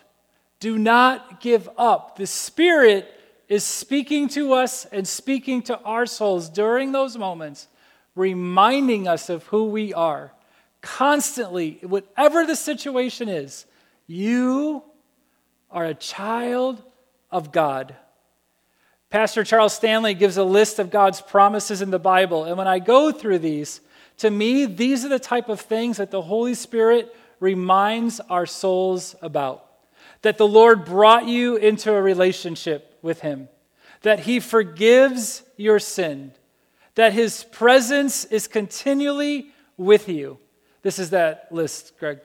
Do 0.61 0.79
not 0.79 1.41
give 1.41 1.69
up. 1.79 2.17
The 2.17 2.27
Spirit 2.27 3.09
is 3.49 3.65
speaking 3.65 4.29
to 4.31 4.55
us 4.55 4.85
and 4.87 5.07
speaking 5.07 5.63
to 5.63 5.79
our 5.81 6.07
souls 6.07 6.49
during 6.49 6.93
those 6.93 7.17
moments 7.17 7.69
reminding 8.15 9.09
us 9.09 9.29
of 9.29 9.45
who 9.45 9.65
we 9.67 9.93
are. 9.93 10.33
constantly, 10.81 11.79
whatever 11.81 12.45
the 12.45 12.55
situation 12.55 13.27
is, 13.27 13.65
you 14.07 14.83
are 15.71 15.87
a 15.87 15.95
child 15.95 16.83
of 17.31 17.53
God. 17.53 17.97
Pastor 19.09 19.45
Charles 19.45 19.73
Stanley 19.73 20.13
gives 20.13 20.37
a 20.37 20.45
list 20.45 20.79
of 20.79 20.91
God's 20.91 21.23
promises 21.23 21.81
in 21.81 21.91
the 21.91 21.99
Bible. 21.99 22.45
And 22.45 22.59
when 22.59 22.69
I 22.69 22.81
go 22.81 23.13
through 23.13 23.39
these, 23.39 23.81
to 24.19 24.31
me, 24.31 24.65
these 24.67 25.05
are 25.05 25.09
the 25.09 25.19
type 25.19 25.49
of 25.49 25.61
things 25.61 25.97
that 25.97 26.11
the 26.11 26.23
Holy 26.23 26.55
Spirit 26.55 27.15
reminds 27.41 28.21
our 28.21 28.47
souls 28.47 29.15
about. 29.21 29.65
That 30.23 30.39
the 30.39 30.47
Lord 30.47 30.85
brought 30.85 31.27
you 31.27 31.57
into 31.57 31.93
a 31.93 32.01
relationship 32.01 32.99
with 33.03 33.21
Him, 33.21 33.49
that 34.03 34.21
He 34.21 34.41
forgives 34.41 35.43
your 35.57 35.79
sin, 35.79 36.33
that 36.95 37.13
His 37.13 37.45
presence 37.45 38.25
is 38.25 38.47
continually 38.47 39.49
with 39.77 40.09
you. 40.09 40.39
This 40.83 40.99
is 40.99 41.11
that 41.11 41.49
list, 41.51 41.99
Greg. 41.99 42.21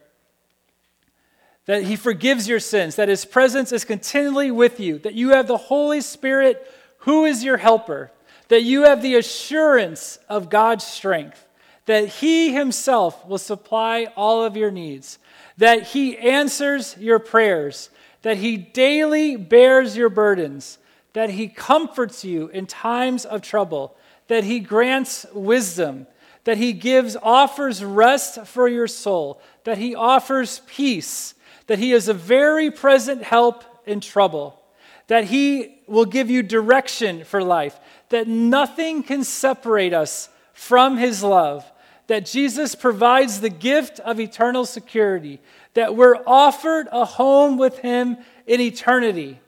That 1.65 1.83
He 1.83 1.95
forgives 1.95 2.47
your 2.47 2.59
sins, 2.59 2.95
that 2.95 3.09
His 3.09 3.25
presence 3.25 3.71
is 3.71 3.83
continually 3.83 4.51
with 4.51 4.79
you, 4.79 4.99
that 4.99 5.15
you 5.15 5.29
have 5.29 5.47
the 5.47 5.57
Holy 5.57 6.01
Spirit 6.01 6.65
who 6.99 7.25
is 7.25 7.43
your 7.43 7.57
helper, 7.57 8.11
that 8.49 8.63
you 8.63 8.83
have 8.83 9.01
the 9.01 9.15
assurance 9.15 10.19
of 10.27 10.49
God's 10.49 10.85
strength, 10.85 11.45
that 11.89 12.07
He 12.07 12.53
Himself 12.53 13.25
will 13.25 13.39
supply 13.39 14.05
all 14.15 14.45
of 14.45 14.55
your 14.55 14.69
needs, 14.69 15.17
that 15.57 15.81
He 15.87 16.15
answers 16.19 16.95
your 16.99 17.17
prayers, 17.17 17.89
that 18.21 18.37
He 18.37 18.57
daily 18.57 19.35
bears 19.35 19.97
your 19.97 20.09
burdens, 20.09 20.77
that 21.13 21.31
He 21.31 21.47
comforts 21.47 22.23
you 22.23 22.47
in 22.49 22.67
times 22.67 23.25
of 23.25 23.41
trouble, 23.41 23.97
that 24.27 24.43
He 24.43 24.59
grants 24.59 25.25
wisdom, 25.33 26.05
that 26.43 26.59
He 26.59 26.73
gives, 26.73 27.17
offers 27.23 27.83
rest 27.83 28.45
for 28.45 28.67
your 28.67 28.87
soul, 28.87 29.41
that 29.63 29.79
He 29.79 29.95
offers 29.95 30.61
peace, 30.67 31.33
that 31.65 31.79
He 31.79 31.91
is 31.91 32.07
a 32.07 32.13
very 32.13 32.69
present 32.69 33.23
help 33.23 33.63
in 33.87 33.99
trouble, 33.99 34.61
that 35.07 35.23
He 35.23 35.81
will 35.87 36.05
give 36.05 36.29
you 36.29 36.43
direction 36.43 37.23
for 37.23 37.41
life, 37.41 37.79
that 38.09 38.27
nothing 38.27 39.01
can 39.01 39.23
separate 39.23 39.95
us 39.95 40.29
from 40.53 40.95
His 40.95 41.23
love, 41.23 41.65
that 42.09 42.25
Jesus 42.25 42.73
provides 42.73 43.39
the 43.39 43.51
gift 43.51 43.99
of 43.99 44.19
eternal 44.19 44.65
security, 44.65 45.39
that 45.75 45.95
we're 45.95 46.17
offered 46.25 46.87
a 46.91 47.05
home 47.05 47.55
with 47.59 47.77
Him 47.77 48.17
in 48.47 48.59
eternity. 48.59 49.39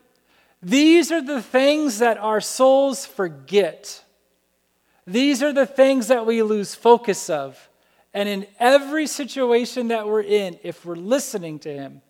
These 0.62 1.12
are 1.12 1.24
the 1.24 1.42
things 1.42 1.98
that 2.00 2.20
our 2.20 2.40
souls 2.40 3.04
forget. 3.04 4.04
These 5.08 5.42
are 5.42 5.52
the 5.52 5.66
things 5.66 6.10
that 6.10 6.28
we 6.28 6.44
lose 6.44 6.76
focus 6.76 7.32
of. 7.32 7.68
And 8.14 8.30
in 8.30 8.46
every 8.60 9.08
situation 9.08 9.88
that 9.88 10.06
we're 10.06 10.22
in, 10.22 10.60
if 10.62 10.86
we're 10.86 10.96
listening 10.96 11.58
to 11.60 11.74
Him, 11.74 12.04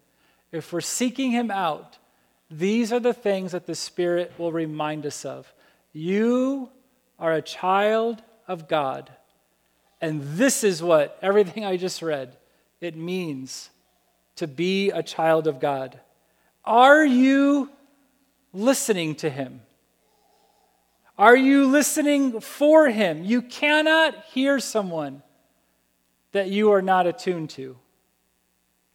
if 0.51 0.73
we're 0.73 0.81
seeking 0.81 1.31
Him 1.31 1.49
out, 1.49 1.97
these 2.49 2.91
are 2.91 2.99
the 2.99 3.13
things 3.13 3.53
that 3.53 3.67
the 3.67 3.75
Spirit 3.75 4.33
will 4.37 4.51
remind 4.51 5.05
us 5.05 5.23
of. 5.23 5.53
You 5.93 6.69
are 7.17 7.31
a 7.31 7.41
child 7.41 8.21
of 8.49 8.67
God. 8.67 9.09
And 10.01 10.21
this 10.23 10.63
is 10.63 10.81
what 10.81 11.17
everything 11.21 11.63
I 11.63 11.77
just 11.77 12.01
read 12.01 12.35
it 12.81 12.95
means 12.95 13.69
to 14.37 14.47
be 14.47 14.89
a 14.89 15.03
child 15.03 15.45
of 15.45 15.59
God. 15.59 15.99
Are 16.65 17.05
you 17.05 17.69
listening 18.51 19.15
to 19.15 19.29
him? 19.29 19.61
Are 21.17 21.35
you 21.35 21.67
listening 21.67 22.41
for 22.41 22.89
him? 22.89 23.23
You 23.23 23.43
cannot 23.43 24.25
hear 24.25 24.59
someone 24.59 25.21
that 26.31 26.49
you 26.49 26.71
are 26.71 26.81
not 26.81 27.05
attuned 27.05 27.51
to. 27.51 27.77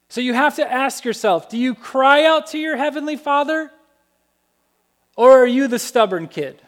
So 0.08 0.20
you 0.20 0.34
have 0.34 0.56
to 0.56 0.70
ask 0.70 1.04
yourself 1.04 1.48
do 1.48 1.56
you 1.56 1.74
cry 1.74 2.24
out 2.24 2.48
to 2.48 2.58
your 2.58 2.76
heavenly 2.76 3.16
Father? 3.16 3.70
Or 5.16 5.42
are 5.42 5.46
you 5.46 5.68
the 5.68 5.78
stubborn 5.78 6.26
kid? 6.26 6.60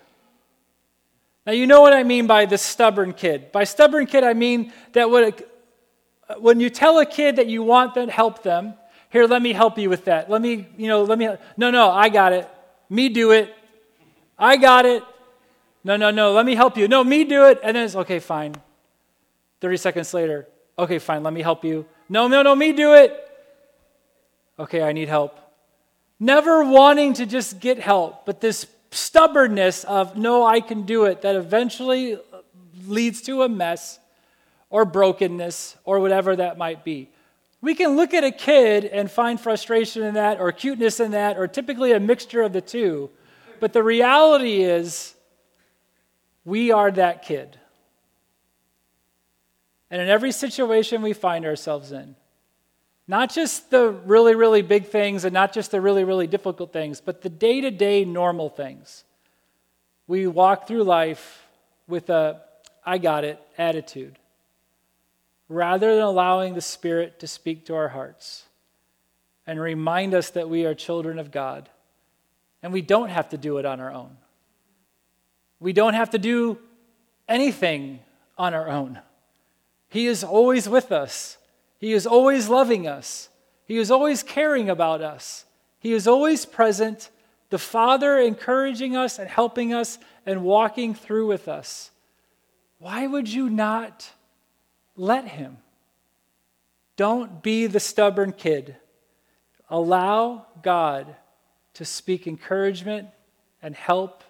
Now, 1.49 1.55
you 1.55 1.67
know 1.67 1.81
what 1.81 1.95
I 1.95 2.03
mean 2.03 2.27
by 2.27 2.45
the 2.45 2.59
stubborn 2.59 3.15
kid. 3.15 3.53
By 3.53 3.65
stubborn 3.65 4.05
kid, 4.05 4.23
I 4.23 4.35
mean 4.35 4.71
that 4.93 5.09
when, 5.09 5.33
when 6.37 6.61
you 6.61 6.69
tell 6.69 6.99
a 6.99 7.07
kid 7.07 7.37
that 7.37 7.47
you 7.47 7.63
want 7.63 7.95
them, 7.95 8.11
help 8.11 8.43
them, 8.43 8.75
here, 9.09 9.25
let 9.25 9.41
me 9.41 9.55
help 9.55 9.79
you 9.79 9.89
with 9.89 10.05
that. 10.05 10.29
Let 10.29 10.43
me, 10.43 10.67
you 10.77 10.89
know, 10.89 11.05
let 11.05 11.19
me, 11.19 11.27
no, 11.57 11.71
no, 11.71 11.91
I 11.91 12.11
got 12.11 12.35
it. 12.35 12.47
Me 12.91 13.09
do 13.09 13.31
it. 13.31 13.57
I 14.39 14.59
got 14.59 14.85
it. 14.85 15.03
No, 15.85 15.97
no, 15.97 16.11
no, 16.11 16.33
let 16.33 16.45
me 16.45 16.55
help 16.55 16.77
you. 16.77 16.87
No, 16.87 17.03
me 17.03 17.25
do 17.25 17.47
it. 17.47 17.61
And 17.63 17.75
then 17.75 17.87
it's, 17.87 17.97
okay, 17.97 18.19
fine. 18.19 18.55
30 19.63 19.79
seconds 19.79 20.13
later, 20.13 20.47
okay, 20.79 20.99
fine, 20.99 21.23
let 21.23 21.33
me 21.33 21.41
help 21.41 21.65
you. 21.65 21.87
No, 22.11 22.29
no, 22.29 22.43
no, 22.43 22.55
me 22.55 22.75
do 22.75 22.93
it. 22.93 23.27
Okay, 24.59 24.83
I 24.83 24.93
need 24.93 25.09
help. 25.09 25.41
Never 26.21 26.63
wanting 26.63 27.15
to 27.15 27.25
just 27.25 27.59
get 27.59 27.79
help, 27.79 28.27
but 28.27 28.43
this 28.43 28.67
stubbornness 28.91 29.85
of, 29.85 30.17
no, 30.17 30.45
I 30.45 30.61
can 30.61 30.83
do 30.83 31.05
it, 31.05 31.23
that 31.23 31.37
eventually 31.37 32.19
leads 32.87 33.23
to 33.23 33.43
a 33.43 33.49
mess 33.49 33.99
or 34.71 34.85
brokenness 34.85 35.77
or 35.85 36.01
whatever 36.01 36.37
that 36.37 36.59
might 36.59 36.85
be. 36.85 37.11
We 37.61 37.75
can 37.75 37.97
look 37.97 38.15
at 38.15 38.25
a 38.25 38.31
kid 38.31 38.85
and 38.85 39.11
find 39.11 39.41
frustration 39.41 40.03
in 40.03 40.15
that 40.15 40.41
or 40.41 40.53
cuteness 40.53 41.01
in 41.01 41.11
that 41.11 41.37
or 41.37 41.49
typically 41.49 41.93
a 41.93 42.01
mixture 42.01 42.43
of 42.43 42.53
the 42.53 42.61
two. 42.61 43.11
But 43.61 43.73
the 43.73 43.83
reality 43.83 44.63
is, 44.63 45.15
we 46.45 46.71
are 46.71 46.91
that 46.93 47.25
kid. 47.25 47.59
And 49.91 50.01
in 50.01 50.09
every 50.09 50.33
situation 50.33 51.03
we 51.03 51.13
find 51.13 51.45
ourselves 51.45 51.93
in, 51.93 52.15
not 53.09 53.33
just 53.33 53.71
the 53.71 53.91
really, 53.91 54.35
really 54.35 54.63
big 54.63 54.87
things 54.87 55.25
and 55.25 55.33
not 55.33 55.53
just 55.53 55.71
the 55.71 55.81
really, 55.81 56.05
really 56.05 56.27
difficult 56.27 56.73
things, 56.73 57.01
but 57.01 57.23
the 57.23 57.31
day 57.31 57.63
to 57.63 57.71
day 57.71 58.05
normal 58.05 58.51
things. 58.51 59.05
We 60.07 60.27
walk 60.27 60.69
through 60.69 60.85
life 60.85 61.47
with 61.89 62.11
a 62.11 62.43
I 62.85 62.99
got 62.99 63.25
it 63.25 63.41
attitude 63.59 64.19
rather 65.49 65.95
than 65.95 66.05
allowing 66.05 66.55
the 66.55 66.61
Spirit 66.61 67.19
to 67.21 67.27
speak 67.27 67.67
to 67.67 67.75
our 67.75 67.89
hearts 67.89 68.45
and 69.47 69.59
remind 69.59 70.15
us 70.15 70.31
that 70.31 70.51
we 70.51 70.67
are 70.67 70.75
children 70.75 71.19
of 71.19 71.31
God. 71.31 71.71
And 72.63 72.73
we 72.73 72.83
don't 72.83 73.09
have 73.09 73.31
to 73.31 73.39
do 73.39 73.59
it 73.59 73.65
on 73.65 73.81
our 73.81 73.91
own. 73.91 74.17
We 75.59 75.73
don't 75.73 75.95
have 75.95 76.11
to 76.11 76.19
do 76.19 76.59
anything 77.29 78.01
on 78.37 78.53
our 78.53 78.69
own. 78.69 79.01
He 79.89 80.07
is 80.07 80.23
always 80.23 80.69
with 80.69 80.93
us. 80.93 81.38
He 81.79 81.93
is 81.93 82.07
always 82.07 82.49
loving 82.49 82.87
us. 82.87 83.29
He 83.65 83.79
is 83.79 83.91
always 83.91 84.23
caring 84.23 84.69
about 84.69 85.01
us. 85.01 85.45
He 85.79 85.93
is 85.93 86.09
always 86.09 86.45
present, 86.45 87.11
the 87.51 87.59
Father 87.59 88.19
encouraging 88.19 88.97
us 88.97 89.19
and 89.19 89.29
helping 89.29 89.73
us 89.73 89.99
and 90.27 90.43
walking 90.43 90.95
through 90.95 91.27
with 91.27 91.49
us. 91.49 91.91
Why 92.79 93.07
would 93.07 93.29
you 93.29 93.49
not 93.49 94.11
let 94.97 95.29
Him? 95.29 95.59
Don't 96.97 97.43
be 97.43 97.67
the 97.67 97.81
stubborn 97.81 98.33
kid. 98.33 98.77
Allow 99.71 100.47
God 100.63 101.15
to 101.75 101.85
speak 101.85 102.27
encouragement 102.27 103.09
and 103.63 103.75
help 103.75 104.25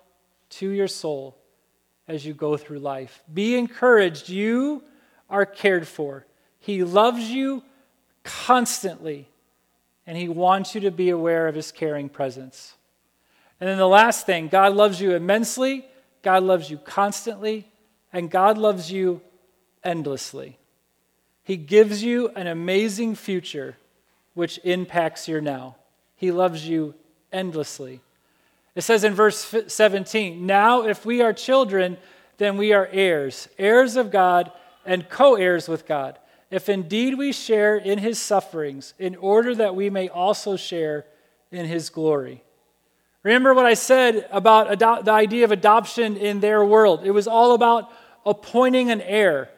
to 0.51 0.69
your 0.69 0.89
soul 0.89 1.39
as 2.07 2.27
you 2.27 2.35
go 2.35 2.57
through 2.57 2.79
life. 2.79 3.23
Be 3.33 3.57
encouraged. 3.57 4.29
You 4.29 4.83
are 5.31 5.47
cared 5.47 5.87
for. 5.89 6.27
He 6.59 6.85
loves 6.85 7.31
you 7.31 7.63
constantly, 8.25 9.29
and 10.07 10.17
He 10.17 10.29
wants 10.29 10.75
you 10.75 10.81
to 10.83 10.91
be 10.91 11.11
aware 11.11 11.49
of 11.49 11.55
His 11.55 11.73
caring 11.73 12.09
presence. 12.09 12.75
And 13.61 13.69
then 13.69 13.79
the 13.79 13.89
last 13.89 14.27
thing 14.27 14.49
God 14.49 14.75
loves 14.75 15.01
you 15.01 15.15
immensely, 15.15 15.85
God 16.23 16.43
loves 16.43 16.71
you 16.71 16.79
constantly, 16.79 17.67
and 18.13 18.31
God 18.31 18.59
loves 18.59 18.91
you 18.91 19.21
endlessly. 19.83 20.59
He 21.45 21.57
gives 21.57 22.03
you 22.03 22.29
an 22.37 22.47
amazing 22.47 23.15
future 23.15 23.77
which 24.35 24.61
impacts 24.65 25.29
your 25.29 25.41
now. 25.41 25.77
He 26.17 26.31
loves 26.31 26.69
you 26.69 26.95
endlessly. 27.33 28.01
It 28.75 28.83
says 28.83 29.03
in 29.03 29.15
verse 29.15 29.55
17 29.67 30.45
Now, 30.47 30.83
if 30.83 31.07
we 31.07 31.23
are 31.23 31.33
children, 31.33 31.97
then 32.37 32.57
we 32.57 32.73
are 32.73 32.89
heirs, 32.93 33.49
heirs 33.59 33.97
of 33.97 34.11
God, 34.11 34.53
and 34.85 35.09
co 35.09 35.35
heirs 35.35 35.69
with 35.69 35.87
God 35.87 36.19
if 36.51 36.69
indeed 36.69 37.17
we 37.17 37.33
share 37.33 37.77
in 37.77 37.99
his 37.99 38.19
sufferings, 38.19 38.95
in 38.99 39.17
order 39.17 39.55
that 39.55 39.75
we 39.75 39.91
may 39.91 40.09
also 40.09 40.57
share 40.57 41.05
in 41.51 41.67
his 41.67 41.91
glory. 41.91 42.43
Remember 43.23 43.53
what 43.53 43.67
I 43.67 43.75
said 43.75 44.27
about 44.31 44.73
ado- 44.73 45.03
the 45.03 45.13
idea 45.13 45.45
of 45.45 45.53
adoption 45.53 46.17
in 46.17 46.41
their 46.41 46.65
world? 46.65 47.05
It 47.05 47.11
was 47.11 47.27
all 47.27 47.53
about 47.53 47.91
appointing 48.25 48.91
an 48.91 49.01
heir. 49.01 49.51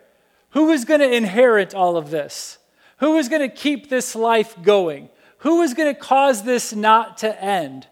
Who 0.50 0.66
was 0.66 0.84
going 0.84 1.00
to 1.00 1.12
inherit 1.12 1.74
all 1.74 1.96
of 1.96 2.10
this? 2.10 2.58
Who 2.98 3.12
was 3.12 3.28
going 3.28 3.42
to 3.42 3.54
keep 3.54 3.88
this 3.88 4.16
life 4.16 4.56
going? 4.62 5.08
Who 5.38 5.58
was 5.58 5.74
going 5.74 5.94
to 5.94 5.98
cause 5.98 6.42
this 6.42 6.72
not 6.72 7.18
to 7.18 7.42
end? 7.42 7.86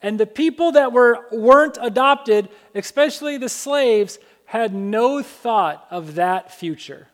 And 0.00 0.20
the 0.20 0.26
people 0.26 0.72
that 0.72 0.92
were, 0.92 1.26
weren't 1.32 1.78
adopted, 1.80 2.48
especially 2.74 3.38
the 3.38 3.48
slaves, 3.48 4.18
had 4.44 4.74
no 4.74 5.22
thought 5.22 5.86
of 5.90 6.14
that 6.16 6.52
future. 6.52 7.08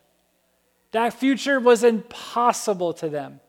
That 0.93 1.15
future 1.15 1.61
was 1.61 1.85
impossible 1.85 2.93
to 2.95 3.09
them. 3.09 3.41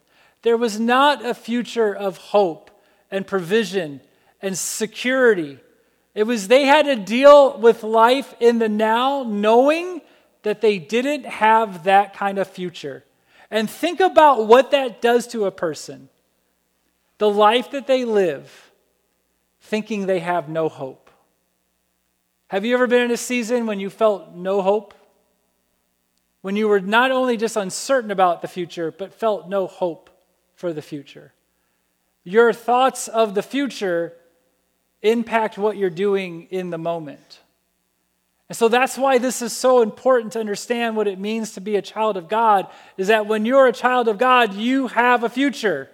There 0.44 0.58
was 0.58 0.80
not 0.80 1.26
a 1.26 1.34
future 1.34 1.96
of 1.96 2.18
hope 2.18 2.72
and 3.10 3.26
provision 3.26 4.02
and 4.42 4.58
security. 4.58 5.60
It 6.14 6.24
was 6.24 6.48
they 6.48 6.66
had 6.66 6.86
to 6.86 6.96
deal 6.96 7.58
with 7.60 7.84
life 7.84 8.34
in 8.40 8.60
the 8.60 8.70
now, 8.70 9.24
knowing 9.24 10.02
that 10.44 10.62
they 10.62 10.80
didn't 10.80 11.26
have 11.26 11.84
that 11.84 12.14
kind 12.14 12.38
of 12.40 12.48
future. 12.48 13.04
And 13.50 13.70
think 13.70 14.00
about 14.00 14.48
what 14.48 14.72
that 14.72 15.02
does 15.02 15.28
to 15.28 15.46
a 15.46 15.52
person. 15.52 16.10
The 17.18 17.30
life 17.30 17.72
that 17.72 17.86
they 17.86 18.06
live, 18.06 18.72
thinking 19.62 20.06
they 20.06 20.20
have 20.20 20.50
no 20.50 20.70
hope. 20.70 21.10
Have 22.48 22.66
you 22.66 22.74
ever 22.74 22.88
been 22.88 23.04
in 23.04 23.12
a 23.12 23.18
season 23.18 23.66
when 23.66 23.80
you 23.80 23.90
felt 23.90 24.34
no 24.34 24.62
hope? 24.62 24.94
When 26.42 26.56
you 26.56 26.68
were 26.68 26.80
not 26.80 27.12
only 27.12 27.38
just 27.38 27.56
uncertain 27.56 28.12
about 28.12 28.42
the 28.42 28.48
future, 28.48 28.92
but 28.92 29.14
felt 29.14 29.48
no 29.48 29.68
hope 29.68 30.10
for 30.56 30.74
the 30.74 30.82
future? 30.82 31.34
Your 32.24 32.54
thoughts 32.54 33.08
of 33.08 33.36
the 33.36 33.44
future 33.44 34.14
impact 35.02 35.58
what 35.58 35.78
you're 35.78 35.90
doing 35.90 36.48
in 36.52 36.70
the 36.70 36.78
moment. 36.78 37.40
And 38.50 38.56
so 38.58 38.68
that's 38.68 38.98
why 38.98 39.18
this 39.18 39.42
is 39.42 39.54
so 39.54 39.82
important 39.82 40.34
to 40.34 40.40
understand 40.40 40.96
what 40.96 41.08
it 41.08 41.18
means 41.18 41.54
to 41.54 41.62
be 41.62 41.78
a 41.78 41.82
child 41.82 42.18
of 42.18 42.28
God 42.28 42.68
is 42.98 43.08
that 43.08 43.26
when 43.26 43.46
you're 43.46 43.68
a 43.68 43.72
child 43.72 44.08
of 44.08 44.18
God, 44.18 44.54
you 44.54 44.88
have 44.88 45.24
a 45.24 45.30
future. 45.30 45.90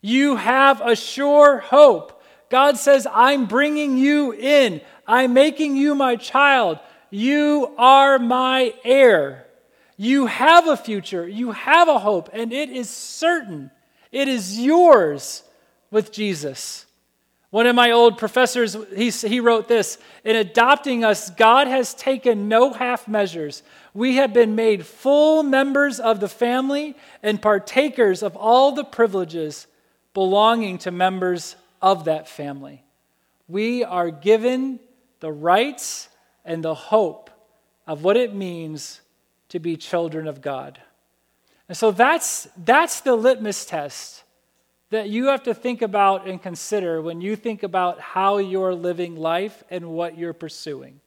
You 0.00 0.36
have 0.36 0.80
a 0.80 0.96
sure 0.96 1.58
hope. 1.58 2.22
God 2.48 2.78
says, 2.78 3.06
I'm 3.12 3.46
bringing 3.46 3.98
you 3.98 4.32
in. 4.32 4.80
I'm 5.06 5.34
making 5.34 5.76
you 5.76 5.94
my 5.94 6.16
child. 6.16 6.78
You 7.10 7.74
are 7.78 8.18
my 8.18 8.74
heir. 8.84 9.46
You 9.96 10.26
have 10.26 10.68
a 10.68 10.76
future. 10.76 11.26
You 11.26 11.52
have 11.52 11.88
a 11.88 11.98
hope, 11.98 12.30
and 12.32 12.52
it 12.52 12.70
is 12.70 12.90
certain. 12.90 13.70
It 14.12 14.28
is 14.28 14.58
yours 14.58 15.42
with 15.90 16.12
Jesus. 16.12 16.86
One 17.50 17.66
of 17.66 17.76
my 17.76 17.92
old 17.92 18.18
professors, 18.18 18.76
he, 18.94 19.08
he 19.10 19.40
wrote 19.40 19.68
this 19.68 19.98
In 20.24 20.36
adopting 20.36 21.04
us, 21.04 21.30
God 21.30 21.68
has 21.68 21.94
taken 21.94 22.48
no 22.48 22.72
half 22.72 23.08
measures. 23.08 23.62
We 23.94 24.16
have 24.16 24.34
been 24.34 24.54
made 24.54 24.84
full 24.84 25.42
members 25.42 25.98
of 25.98 26.20
the 26.20 26.28
family 26.28 26.96
and 27.22 27.40
partakers 27.40 28.22
of 28.22 28.36
all 28.36 28.72
the 28.72 28.84
privileges 28.84 29.66
belonging 30.12 30.78
to 30.78 30.90
members 30.90 31.56
of 31.80 32.04
that 32.04 32.28
family. 32.28 32.82
We 33.48 33.84
are 33.84 34.10
given 34.10 34.80
the 35.20 35.32
rights 35.32 36.08
and 36.46 36.62
the 36.62 36.74
hope 36.74 37.30
of 37.86 38.02
what 38.02 38.16
it 38.16 38.34
means 38.34 39.00
to 39.48 39.58
be 39.58 39.76
children 39.76 40.26
of 40.26 40.40
God. 40.40 40.80
And 41.68 41.76
so 41.76 41.90
that's, 41.90 42.48
that's 42.64 43.00
the 43.00 43.14
litmus 43.14 43.66
test 43.66 44.22
that 44.90 45.08
you 45.08 45.26
have 45.26 45.42
to 45.44 45.54
think 45.54 45.82
about 45.82 46.28
and 46.28 46.40
consider 46.40 47.02
when 47.02 47.20
you 47.20 47.34
think 47.34 47.62
about 47.62 48.00
how 48.00 48.38
you're 48.38 48.74
living 48.74 49.16
life 49.16 49.64
and 49.68 49.90
what 49.90 50.16
you're 50.16 50.32
pursuing. 50.32 51.00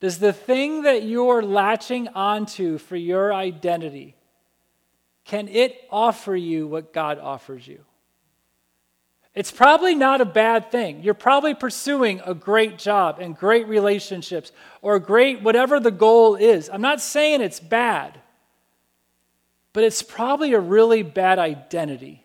Does 0.00 0.18
the 0.18 0.32
thing 0.32 0.82
that 0.82 1.02
you're 1.02 1.42
latching 1.42 2.08
onto 2.08 2.78
for 2.78 2.96
your 2.96 3.32
identity, 3.32 4.14
can 5.24 5.48
it 5.48 5.86
offer 5.90 6.34
you 6.36 6.66
what 6.66 6.92
God 6.92 7.18
offers 7.18 7.66
you? 7.66 7.84
It's 9.34 9.52
probably 9.52 9.94
not 9.94 10.20
a 10.20 10.24
bad 10.24 10.72
thing. 10.72 11.02
You're 11.02 11.14
probably 11.14 11.54
pursuing 11.54 12.20
a 12.26 12.34
great 12.34 12.78
job 12.78 13.18
and 13.20 13.36
great 13.36 13.68
relationships 13.68 14.50
or 14.82 14.98
great 14.98 15.42
whatever 15.42 15.78
the 15.78 15.92
goal 15.92 16.34
is. 16.34 16.68
I'm 16.68 16.80
not 16.80 17.00
saying 17.00 17.40
it's 17.40 17.60
bad, 17.60 18.20
but 19.72 19.84
it's 19.84 20.02
probably 20.02 20.52
a 20.52 20.60
really 20.60 21.02
bad 21.02 21.38
identity. 21.38 22.24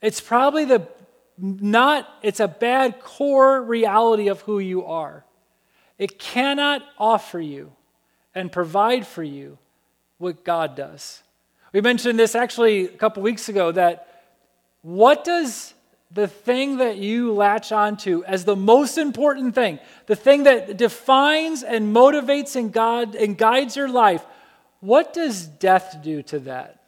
It's 0.00 0.20
probably 0.20 0.64
the 0.64 0.88
not, 1.36 2.06
it's 2.22 2.40
a 2.40 2.48
bad 2.48 3.00
core 3.00 3.62
reality 3.62 4.28
of 4.28 4.42
who 4.42 4.58
you 4.58 4.84
are. 4.84 5.24
It 5.98 6.18
cannot 6.18 6.82
offer 6.98 7.40
you 7.40 7.72
and 8.34 8.52
provide 8.52 9.06
for 9.06 9.22
you 9.22 9.58
what 10.18 10.44
God 10.44 10.76
does. 10.76 11.22
We 11.72 11.80
mentioned 11.80 12.18
this 12.18 12.34
actually 12.34 12.84
a 12.84 12.88
couple 12.88 13.22
weeks 13.22 13.48
ago 13.48 13.72
that 13.72 14.09
what 14.82 15.24
does 15.24 15.74
the 16.10 16.26
thing 16.26 16.78
that 16.78 16.96
you 16.96 17.32
latch 17.32 17.70
onto 17.70 18.24
as 18.24 18.44
the 18.44 18.56
most 18.56 18.98
important 18.98 19.54
thing, 19.54 19.78
the 20.06 20.16
thing 20.16 20.44
that 20.44 20.76
defines 20.76 21.62
and 21.62 21.94
motivates 21.94 22.56
in 22.56 22.70
God 22.70 23.14
and 23.14 23.38
guides 23.38 23.76
your 23.76 23.88
life, 23.88 24.24
what 24.80 25.12
does 25.12 25.46
death 25.46 25.98
do 26.02 26.22
to 26.24 26.40
that? 26.40 26.82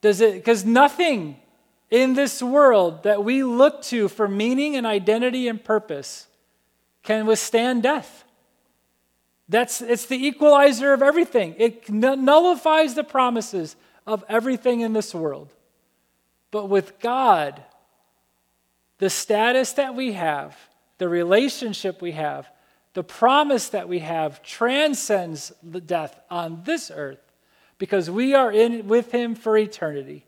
Does 0.00 0.20
it, 0.20 0.34
because 0.34 0.64
nothing 0.64 1.36
in 1.90 2.14
this 2.14 2.42
world 2.42 3.02
that 3.04 3.24
we 3.24 3.42
look 3.42 3.82
to 3.82 4.08
for 4.08 4.28
meaning 4.28 4.76
and 4.76 4.86
identity 4.86 5.48
and 5.48 5.62
purpose 5.62 6.26
can 7.02 7.26
withstand 7.26 7.82
death. 7.82 8.24
That's, 9.48 9.80
it's 9.80 10.04
the 10.06 10.26
equalizer 10.26 10.92
of 10.92 11.02
everything. 11.02 11.54
It 11.56 11.88
nullifies 11.88 12.94
the 12.94 13.04
promises 13.04 13.76
of 14.08 14.24
everything 14.26 14.80
in 14.80 14.94
this 14.94 15.14
world. 15.14 15.52
But 16.50 16.70
with 16.70 16.98
God, 16.98 17.62
the 18.96 19.10
status 19.10 19.72
that 19.74 19.94
we 19.94 20.12
have, 20.12 20.56
the 20.96 21.10
relationship 21.10 22.00
we 22.00 22.12
have, 22.12 22.50
the 22.94 23.04
promise 23.04 23.68
that 23.68 23.86
we 23.86 23.98
have 23.98 24.42
transcends 24.42 25.52
the 25.62 25.80
death 25.80 26.18
on 26.30 26.62
this 26.64 26.90
earth 26.92 27.20
because 27.76 28.10
we 28.10 28.34
are 28.34 28.50
in 28.50 28.88
with 28.88 29.12
him 29.12 29.34
for 29.34 29.58
eternity. 29.58 30.24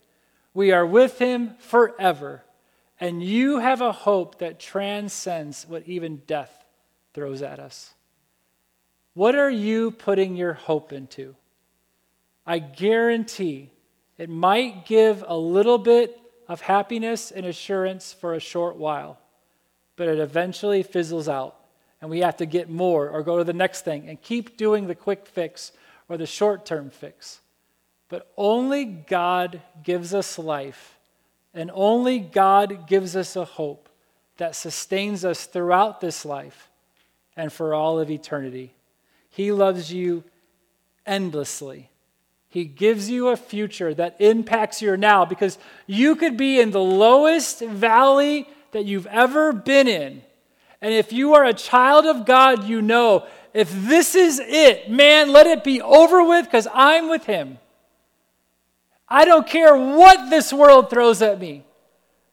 We 0.52 0.72
are 0.72 0.84
with 0.84 1.18
him 1.18 1.54
forever. 1.58 2.44
And 3.00 3.22
you 3.22 3.60
have 3.60 3.80
a 3.80 3.92
hope 3.92 4.40
that 4.40 4.60
transcends 4.60 5.66
what 5.66 5.88
even 5.88 6.22
death 6.26 6.66
throws 7.14 7.40
at 7.40 7.58
us. 7.58 7.94
What 9.14 9.34
are 9.34 9.50
you 9.50 9.90
putting 9.90 10.36
your 10.36 10.52
hope 10.52 10.92
into? 10.92 11.34
I 12.46 12.58
guarantee 12.58 13.70
it 14.18 14.28
might 14.28 14.86
give 14.86 15.24
a 15.26 15.36
little 15.36 15.78
bit 15.78 16.20
of 16.48 16.60
happiness 16.60 17.30
and 17.30 17.46
assurance 17.46 18.12
for 18.12 18.34
a 18.34 18.40
short 18.40 18.76
while, 18.76 19.18
but 19.96 20.08
it 20.08 20.18
eventually 20.18 20.82
fizzles 20.82 21.28
out. 21.28 21.56
And 22.00 22.10
we 22.10 22.20
have 22.20 22.38
to 22.38 22.46
get 22.46 22.70
more 22.70 23.10
or 23.10 23.22
go 23.22 23.38
to 23.38 23.44
the 23.44 23.52
next 23.52 23.84
thing 23.84 24.08
and 24.08 24.20
keep 24.20 24.56
doing 24.56 24.86
the 24.86 24.94
quick 24.94 25.26
fix 25.26 25.72
or 26.08 26.16
the 26.16 26.26
short 26.26 26.64
term 26.64 26.90
fix. 26.90 27.40
But 28.08 28.32
only 28.36 28.84
God 28.84 29.60
gives 29.84 30.14
us 30.14 30.38
life, 30.38 30.98
and 31.54 31.70
only 31.72 32.18
God 32.18 32.88
gives 32.88 33.14
us 33.14 33.36
a 33.36 33.44
hope 33.44 33.88
that 34.38 34.56
sustains 34.56 35.24
us 35.24 35.44
throughout 35.44 36.00
this 36.00 36.24
life 36.24 36.70
and 37.36 37.52
for 37.52 37.74
all 37.74 38.00
of 38.00 38.10
eternity. 38.10 38.74
He 39.28 39.52
loves 39.52 39.92
you 39.92 40.24
endlessly. 41.06 41.89
He 42.50 42.64
gives 42.64 43.08
you 43.08 43.28
a 43.28 43.36
future 43.36 43.94
that 43.94 44.16
impacts 44.20 44.82
your 44.82 44.96
now 44.96 45.24
because 45.24 45.56
you 45.86 46.16
could 46.16 46.36
be 46.36 46.60
in 46.60 46.70
the 46.70 46.82
lowest 46.82 47.60
valley 47.60 48.46
that 48.72 48.84
you've 48.84 49.06
ever 49.06 49.52
been 49.52 49.88
in. 49.88 50.22
And 50.82 50.92
if 50.92 51.12
you 51.12 51.34
are 51.34 51.44
a 51.44 51.54
child 51.54 52.06
of 52.06 52.26
God, 52.26 52.64
you 52.64 52.82
know 52.82 53.26
if 53.54 53.70
this 53.72 54.14
is 54.14 54.40
it, 54.40 54.90
man, 54.90 55.32
let 55.32 55.46
it 55.46 55.64
be 55.64 55.80
over 55.80 56.22
with 56.22 56.44
because 56.44 56.68
I'm 56.72 57.08
with 57.08 57.24
Him. 57.24 57.58
I 59.10 59.24
don't 59.24 59.46
care 59.46 59.76
what 59.76 60.30
this 60.30 60.52
world 60.52 60.88
throws 60.88 61.20
at 61.20 61.40
me. 61.40 61.64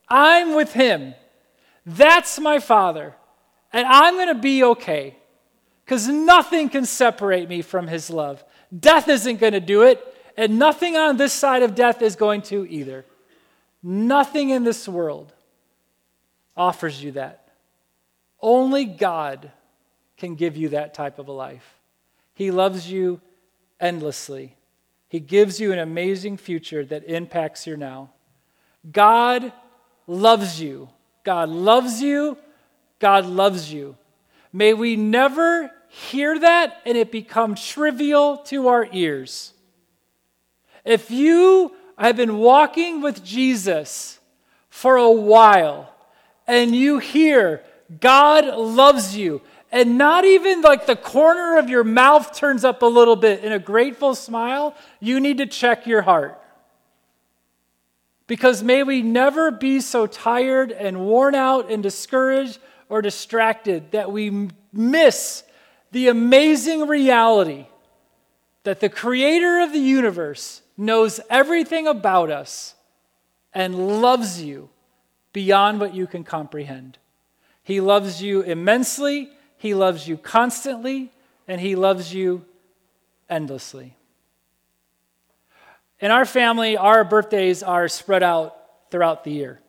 I'm 0.08 0.56
with 0.56 0.74
him. 0.74 1.16
That's 1.86 2.40
my 2.40 2.60
father. 2.60 3.16
And 3.74 3.86
I'm 3.88 4.14
going 4.14 4.28
to 4.28 4.36
be 4.36 4.64
okay 4.64 5.16
because 5.84 6.08
nothing 6.08 6.70
can 6.70 6.86
separate 6.86 7.50
me 7.50 7.62
from 7.64 7.88
his 7.88 8.10
love. 8.10 8.44
Death 8.78 9.08
isn't 9.08 9.40
going 9.40 9.54
to 9.54 9.60
do 9.60 9.84
it, 9.84 10.04
and 10.36 10.60
nothing 10.60 10.96
on 10.96 11.18
this 11.18 11.34
side 11.34 11.64
of 11.64 11.76
death 11.76 12.02
is 12.02 12.16
going 12.16 12.42
to 12.44 12.66
either. 12.70 13.06
Nothing 13.82 14.50
in 14.50 14.64
this 14.64 14.88
world 14.88 15.34
offers 16.56 17.04
you 17.04 17.12
that. 17.14 17.50
Only 18.42 18.86
God 18.86 19.52
can 20.18 20.36
give 20.36 20.58
you 20.58 20.70
that 20.70 20.94
type 20.94 21.20
of 21.20 21.28
a 21.28 21.32
life. 21.32 21.76
He 22.34 22.52
loves 22.52 22.92
you 22.92 23.22
endlessly. 23.80 24.56
He 25.10 25.20
gives 25.20 25.60
you 25.60 25.72
an 25.72 25.80
amazing 25.80 26.38
future 26.38 26.84
that 26.86 27.06
impacts 27.06 27.66
your 27.66 27.78
now. 27.78 28.10
God 28.92 29.54
loves 30.06 30.60
you. 30.60 30.90
God 31.24 31.50
loves 31.50 32.02
you. 32.02 32.38
God 33.00 33.26
loves 33.26 33.72
you. 33.72 33.96
May 34.52 34.74
we 34.74 34.96
never 34.96 35.72
hear 35.88 36.38
that 36.40 36.82
and 36.86 36.98
it 36.98 37.12
become 37.12 37.56
trivial 37.56 38.38
to 38.38 38.68
our 38.68 38.88
ears. 38.92 39.54
If 40.86 41.12
you 41.12 41.74
have 41.98 42.16
been 42.16 42.38
walking 42.38 43.02
with 43.02 43.24
Jesus 43.24 44.20
for 44.70 44.96
a 44.96 45.12
while 45.12 45.94
and 46.46 46.76
you 46.76 47.00
hear 47.00 47.64
God 48.00 48.46
loves 48.46 49.16
you 49.16 49.42
and 49.72 49.98
not 49.98 50.24
even 50.24 50.62
like 50.62 50.86
the 50.86 50.96
corner 50.96 51.58
of 51.58 51.70
your 51.70 51.84
mouth 51.84 52.38
turns 52.38 52.64
up 52.64 52.82
a 52.82 52.86
little 52.86 53.16
bit 53.16 53.44
in 53.44 53.52
a 53.52 53.60
grateful 53.60 54.16
smile, 54.16 54.76
you 55.00 55.20
need 55.20 55.40
to 55.40 55.46
check 55.46 55.86
your 55.86 56.04
heart. 56.04 56.42
Because 58.28 58.64
may 58.64 58.84
we 58.84 59.02
never 59.02 59.52
be 59.52 59.80
so 59.80 60.06
tired 60.06 60.72
and 60.72 61.06
worn 61.06 61.36
out 61.36 61.70
and 61.72 61.82
discouraged 61.82 62.60
or 62.90 63.02
distracted 63.02 63.92
that 63.92 64.12
we 64.12 64.50
miss 64.72 65.44
the 65.92 66.08
amazing 66.08 66.88
reality 66.88 67.68
that 68.64 68.80
the 68.80 68.90
creator 68.90 69.62
of 69.62 69.72
the 69.72 69.80
universe 69.80 70.62
knows 70.76 71.20
everything 71.30 71.88
about 71.88 72.30
us 72.30 72.76
and 73.54 74.02
loves 74.02 74.42
you 74.42 74.70
beyond 75.34 75.80
what 75.80 75.94
you 75.94 76.06
can 76.06 76.24
comprehend. 76.24 76.98
He 77.64 77.82
loves 77.82 78.22
you 78.22 78.42
immensely, 78.42 79.30
He 79.58 79.74
loves 79.74 80.08
you 80.08 80.18
constantly, 80.18 81.12
and 81.48 81.60
He 81.62 81.76
loves 81.76 82.14
you 82.14 82.46
endlessly. 83.30 83.96
In 86.00 86.12
our 86.12 86.26
family, 86.26 86.78
our 86.78 87.04
birthdays 87.04 87.64
are 87.64 87.88
spread 87.88 88.22
out 88.22 88.56
throughout 88.92 89.24
the 89.24 89.32
year. 89.32 89.60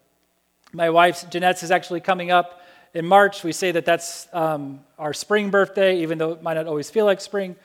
My 0.73 0.91
wife's, 0.91 1.25
Jeanette's, 1.25 1.63
is 1.63 1.71
actually 1.71 2.01
coming 2.01 2.31
up 2.31 2.61
in 2.95 3.07
March. 3.07 3.45
We 3.45 3.53
say 3.53 3.73
that 3.73 3.85
that's 3.85 4.29
um, 4.33 4.81
our 4.99 5.13
spring 5.13 5.51
birthday, 5.51 6.01
even 6.01 6.19
though 6.19 6.33
it 6.33 6.43
might 6.43 6.55
not 6.55 6.67
always 6.67 6.91
feel 6.91 7.05
like 7.05 7.21
spring. 7.21 7.57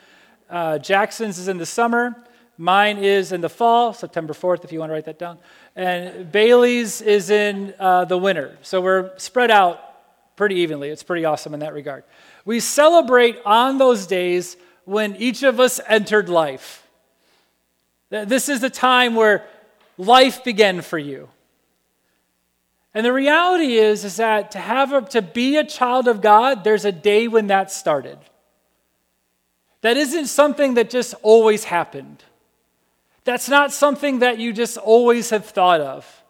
Uh, 0.50 0.78
Jackson's 0.78 1.40
is 1.40 1.48
in 1.48 1.58
the 1.58 1.66
summer. 1.66 2.16
Mine 2.58 2.98
is 3.00 3.32
in 3.32 3.42
the 3.42 3.50
fall, 3.50 3.94
September 3.94 4.34
4th, 4.34 4.64
if 4.64 4.72
you 4.72 4.80
want 4.80 4.92
to 4.92 4.94
write 4.94 5.06
that 5.06 5.18
down. 5.18 5.40
And 5.76 6.32
Bailey's 6.32 7.02
is 7.02 7.32
in 7.32 7.74
uh, 7.80 8.06
the 8.06 8.18
winter. 8.18 8.58
So 8.62 8.80
we're 8.80 9.18
spread 9.18 9.50
out 9.50 9.80
pretty 10.36 10.56
evenly. 10.56 10.90
It's 10.90 11.02
pretty 11.02 11.26
awesome 11.26 11.54
in 11.56 11.62
that 11.62 11.74
regard. 11.74 12.04
We 12.46 12.60
celebrate 12.60 13.40
on 13.46 13.80
those 13.80 14.06
days 14.06 14.56
when 14.86 15.16
each 15.16 15.42
of 15.44 15.60
us 15.60 15.80
entered 15.88 16.30
life. 16.30 16.88
This 18.10 18.50
is 18.50 18.60
the 18.60 18.70
time 18.70 19.16
where 19.16 19.48
life 19.98 20.44
began 20.44 20.82
for 20.82 21.00
you. 21.00 21.30
And 22.94 23.06
the 23.06 23.14
reality 23.14 23.74
is, 23.78 24.06
is 24.06 24.18
that 24.18 24.52
to 24.52 24.60
have 24.60 24.94
a, 24.94 25.02
to 25.02 25.22
be 25.22 25.58
a 25.58 25.64
child 25.64 26.08
of 26.08 26.22
God, 26.22 26.64
there's 26.64 26.86
a 26.86 26.92
day 26.92 27.28
when 27.28 27.48
that 27.48 27.72
started. 27.72 28.20
That 29.82 29.98
isn't 29.98 30.28
something 30.28 30.76
that 30.76 30.90
just 30.90 31.16
always 31.24 31.66
happened. 31.66 32.24
That's 33.24 33.50
not 33.50 33.72
something 33.72 34.20
that 34.20 34.38
you 34.38 34.54
just 34.54 34.78
always 34.78 35.30
have 35.32 35.46
thought 35.46 35.82
of. 35.82 36.24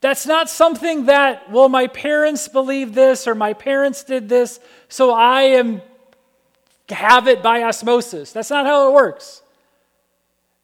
That's 0.00 0.26
not 0.26 0.48
something 0.48 1.06
that, 1.06 1.50
well, 1.50 1.68
my 1.68 1.88
parents 1.88 2.46
believe 2.46 2.94
this 2.94 3.26
or 3.26 3.34
my 3.34 3.52
parents 3.52 4.04
did 4.04 4.28
this, 4.28 4.60
so 4.88 5.12
I 5.12 5.42
am 5.42 5.82
have 6.88 7.28
it 7.28 7.42
by 7.42 7.62
osmosis. 7.64 8.32
That's 8.32 8.50
not 8.50 8.64
how 8.64 8.88
it 8.88 8.94
works. 8.94 9.42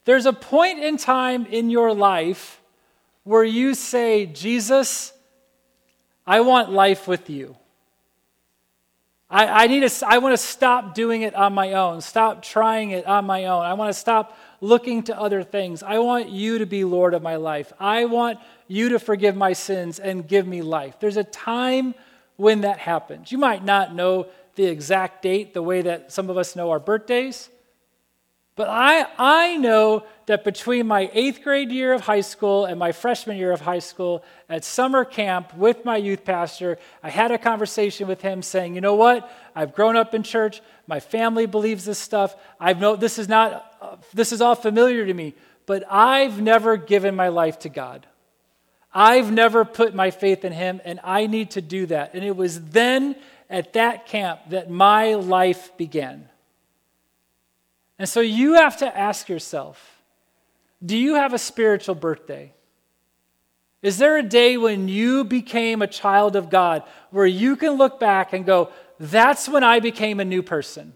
There's 0.04 0.26
a 0.26 0.32
point 0.32 0.78
in 0.78 0.96
time 0.96 1.46
in 1.46 1.70
your 1.70 1.92
life 1.94 2.60
where 3.24 3.44
you 3.44 3.74
say, 3.74 4.26
Jesus, 4.26 5.12
I 6.26 6.40
want 6.40 6.70
life 6.70 7.06
with 7.06 7.28
you. 7.28 7.56
I, 9.30 9.64
I, 9.64 9.66
need 9.66 9.88
to, 9.88 10.06
I 10.06 10.18
want 10.18 10.34
to 10.34 10.36
stop 10.36 10.94
doing 10.94 11.22
it 11.22 11.34
on 11.34 11.54
my 11.54 11.72
own, 11.72 12.00
stop 12.00 12.42
trying 12.42 12.90
it 12.90 13.06
on 13.06 13.24
my 13.24 13.46
own. 13.46 13.62
I 13.62 13.74
want 13.74 13.92
to 13.92 13.98
stop 13.98 14.38
looking 14.60 15.02
to 15.04 15.18
other 15.18 15.42
things. 15.42 15.82
I 15.82 15.98
want 15.98 16.28
you 16.28 16.58
to 16.58 16.66
be 16.66 16.84
Lord 16.84 17.14
of 17.14 17.22
my 17.22 17.36
life. 17.36 17.72
I 17.80 18.04
want 18.04 18.38
you 18.68 18.90
to 18.90 18.98
forgive 18.98 19.34
my 19.34 19.52
sins 19.52 19.98
and 19.98 20.26
give 20.26 20.46
me 20.46 20.62
life. 20.62 21.00
There's 21.00 21.16
a 21.16 21.24
time 21.24 21.94
when 22.36 22.62
that 22.62 22.78
happens. 22.78 23.32
You 23.32 23.38
might 23.38 23.64
not 23.64 23.94
know 23.94 24.26
the 24.54 24.66
exact 24.66 25.22
date 25.22 25.52
the 25.52 25.62
way 25.62 25.82
that 25.82 26.12
some 26.12 26.30
of 26.30 26.38
us 26.38 26.54
know 26.54 26.70
our 26.70 26.78
birthdays, 26.78 27.50
but 28.56 28.68
I, 28.68 29.06
I 29.18 29.56
know 29.56 30.04
that 30.26 30.44
between 30.44 30.86
my 30.86 31.10
eighth 31.12 31.42
grade 31.42 31.72
year 31.72 31.92
of 31.92 32.02
high 32.02 32.20
school 32.20 32.66
and 32.66 32.78
my 32.78 32.92
freshman 32.92 33.36
year 33.36 33.50
of 33.50 33.60
high 33.60 33.80
school 33.80 34.22
at 34.48 34.64
summer 34.64 35.04
camp 35.04 35.54
with 35.56 35.84
my 35.84 35.96
youth 35.96 36.24
pastor, 36.24 36.78
I 37.02 37.10
had 37.10 37.32
a 37.32 37.38
conversation 37.38 38.06
with 38.06 38.22
him 38.22 38.42
saying, 38.42 38.76
You 38.76 38.80
know 38.80 38.94
what? 38.94 39.28
I've 39.56 39.74
grown 39.74 39.96
up 39.96 40.14
in 40.14 40.22
church. 40.22 40.62
My 40.86 41.00
family 41.00 41.46
believes 41.46 41.84
this 41.84 41.98
stuff. 41.98 42.36
I've 42.60 42.78
know 42.80 42.94
this 42.94 43.18
is 43.18 43.28
not, 43.28 43.74
uh, 43.80 43.96
this 44.12 44.30
is 44.30 44.40
all 44.40 44.54
familiar 44.54 45.04
to 45.04 45.14
me, 45.14 45.34
but 45.66 45.82
I've 45.90 46.40
never 46.40 46.76
given 46.76 47.16
my 47.16 47.28
life 47.28 47.58
to 47.60 47.68
God. 47.68 48.06
I've 48.94 49.32
never 49.32 49.64
put 49.64 49.96
my 49.96 50.12
faith 50.12 50.44
in 50.44 50.52
Him, 50.52 50.80
and 50.84 51.00
I 51.02 51.26
need 51.26 51.50
to 51.52 51.60
do 51.60 51.86
that. 51.86 52.14
And 52.14 52.22
it 52.22 52.36
was 52.36 52.60
then 52.66 53.16
at 53.50 53.72
that 53.72 54.06
camp 54.06 54.40
that 54.50 54.70
my 54.70 55.14
life 55.14 55.76
began. 55.76 56.28
And 57.98 58.08
so 58.08 58.20
you 58.20 58.54
have 58.54 58.76
to 58.78 58.98
ask 58.98 59.28
yourself 59.28 59.90
do 60.84 60.98
you 60.98 61.14
have 61.14 61.32
a 61.32 61.38
spiritual 61.38 61.94
birthday? 61.94 62.52
Is 63.80 63.98
there 63.98 64.18
a 64.18 64.22
day 64.22 64.56
when 64.56 64.88
you 64.88 65.24
became 65.24 65.82
a 65.82 65.86
child 65.86 66.36
of 66.36 66.50
God 66.50 66.82
where 67.10 67.26
you 67.26 67.56
can 67.56 67.72
look 67.72 68.00
back 68.00 68.32
and 68.32 68.44
go, 68.44 68.70
that's 68.98 69.48
when 69.48 69.64
I 69.64 69.80
became 69.80 70.20
a 70.20 70.24
new 70.24 70.42
person? 70.42 70.94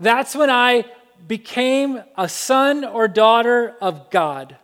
That's 0.00 0.34
when 0.34 0.50
I 0.50 0.84
became 1.26 2.02
a 2.16 2.28
son 2.28 2.84
or 2.84 3.06
daughter 3.06 3.76
of 3.80 4.10
God. 4.10 4.56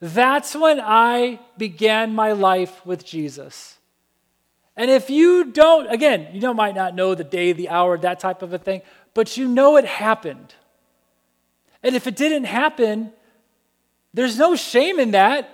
That's 0.00 0.56
when 0.56 0.80
I 0.80 1.40
began 1.58 2.14
my 2.14 2.32
life 2.32 2.84
with 2.86 3.04
Jesus. 3.04 3.78
And 4.76 4.90
if 4.90 5.10
you 5.10 5.44
don't, 5.44 5.92
again, 5.92 6.28
you 6.32 6.54
might 6.54 6.74
not 6.74 6.94
know 6.94 7.14
the 7.14 7.24
day, 7.24 7.52
the 7.52 7.68
hour, 7.68 7.98
that 7.98 8.18
type 8.18 8.42
of 8.42 8.52
a 8.52 8.58
thing, 8.58 8.82
but 9.14 9.36
you 9.36 9.48
know 9.48 9.76
it 9.76 9.84
happened. 9.84 10.54
And 11.82 11.96
if 11.96 12.06
it 12.06 12.16
didn't 12.16 12.44
happen, 12.44 13.12
there's 14.12 14.38
no 14.38 14.56
shame 14.56 14.98
in 14.98 15.12
that. 15.12 15.50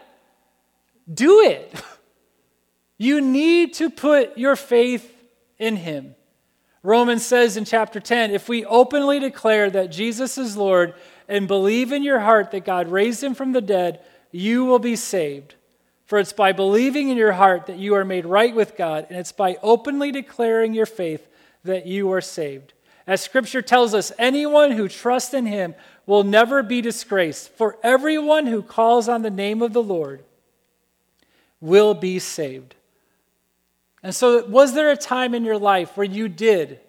Do 1.13 1.41
it. 1.41 1.73
You 2.99 3.21
need 3.21 3.75
to 3.75 3.91
put 3.91 4.39
your 4.39 4.57
faith 4.57 5.15
in 5.59 5.77
Him. 5.77 6.15
Romans 6.83 7.27
says 7.27 7.57
in 7.57 7.65
chapter 7.65 8.01
10 8.01 8.31
if 8.31 8.49
we 8.49 8.65
openly 8.65 9.19
declare 9.19 9.69
that 9.71 9.91
Jesus 9.91 10.39
is 10.39 10.57
Lord 10.57 10.95
and 11.29 11.49
believe 11.49 11.93
in 11.93 12.03
your 12.03 12.21
heart 12.21 12.53
that 12.53 12.65
God 12.65 12.89
raised 12.89 13.23
him 13.23 13.35
from 13.35 13.53
the 13.53 13.61
dead, 13.61 14.01
you 14.31 14.65
will 14.65 14.79
be 14.79 14.95
saved. 14.95 15.57
For 16.05 16.21
it's 16.21 16.33
by 16.33 16.53
believing 16.53 17.09
in 17.09 17.17
your 17.17 17.33
heart 17.33 17.67
that 17.67 17.79
you 17.79 17.97
are 17.97 18.05
made 18.05 18.25
right 18.25 18.55
with 18.55 18.77
God, 18.77 19.07
and 19.11 19.19
it's 19.19 19.33
by 19.33 19.57
openly 19.63 20.13
declaring 20.13 20.73
your 20.73 20.87
faith 20.87 21.27
that 21.65 21.87
you 21.87 22.13
are 22.13 22.21
saved. 22.21 22.73
As 23.07 23.21
scripture 23.21 23.63
tells 23.63 23.95
us, 23.95 24.11
anyone 24.19 24.73
who 24.73 24.89
trusts 24.89 25.33
in 25.33 25.47
him 25.47 25.75
will 26.07 26.25
never 26.25 26.63
be 26.63 26.81
disgraced, 26.81 27.51
for 27.51 27.79
everyone 27.83 28.47
who 28.47 28.63
calls 28.63 29.09
on 29.09 29.23
the 29.23 29.31
name 29.31 29.63
of 29.63 29.73
the 29.73 29.83
Lord 29.83 30.25
will 31.61 31.95
be 31.95 32.19
saved. 32.19 32.75
And 34.03 34.15
so, 34.15 34.45
was 34.47 34.75
there 34.75 34.91
a 34.91 34.97
time 34.97 35.35
in 35.35 35.45
your 35.45 35.59
life 35.59 35.97
where 35.97 36.07
you 36.07 36.29
did, 36.29 36.81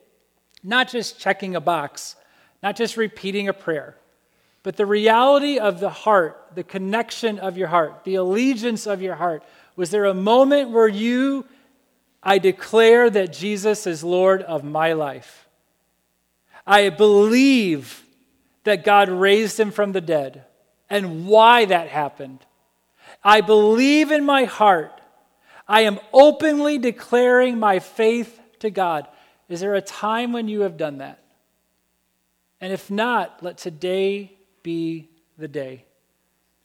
not 0.64 0.90
just 0.90 1.20
checking 1.20 1.56
a 1.56 1.62
box, 1.62 2.16
not 2.62 2.76
just 2.76 2.98
repeating 2.98 3.48
a 3.48 3.54
prayer, 3.54 3.96
but 4.64 4.76
the 4.76 4.86
reality 4.86 5.60
of 5.60 5.80
the 5.80 5.90
heart, 5.90 6.48
the 6.54 6.64
connection 6.64 7.40
of 7.40 7.58
your 7.58 7.70
heart, 7.70 8.04
the 8.04 8.16
allegiance 8.16 8.86
of 8.86 9.02
your 9.02 9.16
heart? 9.16 9.44
Was 9.76 9.92
there 9.92 10.06
a 10.06 10.14
moment 10.14 10.72
where 10.72 10.88
you, 10.88 11.46
I 12.22 12.40
declare 12.40 13.10
that 13.10 13.32
Jesus 13.32 13.88
is 13.88 14.04
Lord 14.04 14.42
of 14.42 14.64
my 14.64 14.94
life? 14.94 15.47
I 16.68 16.90
believe 16.90 18.04
that 18.66 18.84
God 18.84 19.10
raised 19.10 19.58
him 19.58 19.72
from 19.72 19.94
the 19.94 20.02
dead 20.02 20.44
and 20.90 21.26
why 21.26 21.66
that 21.66 21.88
happened. 21.88 22.46
I 23.24 23.40
believe 23.40 24.12
in 24.12 24.26
my 24.26 24.44
heart. 24.44 25.00
I 25.68 25.82
am 25.82 26.00
openly 26.12 26.78
declaring 26.78 27.58
my 27.58 27.80
faith 27.80 28.40
to 28.60 28.70
God. 28.70 29.08
Is 29.48 29.62
there 29.62 29.76
a 29.76 29.82
time 29.82 30.34
when 30.34 30.50
you 30.50 30.62
have 30.62 30.76
done 30.78 30.98
that? 30.98 31.24
And 32.60 32.74
if 32.74 32.92
not, 32.92 33.42
let 33.42 33.58
today 33.58 34.34
be 34.62 35.10
the 35.38 35.48
day. 35.48 35.86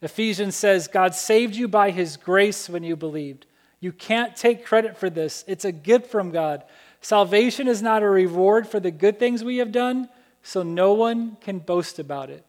Ephesians 0.01 0.55
says, 0.55 0.89
God 0.89 1.15
saved 1.15 1.55
you 1.55 1.69
by 1.69 1.91
his 1.91 2.17
grace 2.17 2.67
when 2.69 2.83
you 2.83 2.97
believed. 2.97 3.45
You 3.79 3.93
can't 3.93 4.35
take 4.35 4.65
credit 4.65 4.97
for 4.97 5.09
this, 5.09 5.45
it's 5.47 5.65
a 5.65 5.71
gift 5.71 6.07
from 6.07 6.31
God. 6.31 6.63
Salvation 7.03 7.67
is 7.67 7.81
not 7.81 8.01
a 8.01 8.09
reward 8.09 8.65
for 8.65 8.79
the 8.79 8.89
good 8.89 9.19
things 9.19 9.43
we 9.43 9.57
have 9.57 9.73
done, 9.73 10.07
so 10.41 10.63
no 10.63 10.93
one 10.93 11.35
can 11.41 11.59
boast 11.59 11.99
about 11.99 12.29
it. 12.29 12.45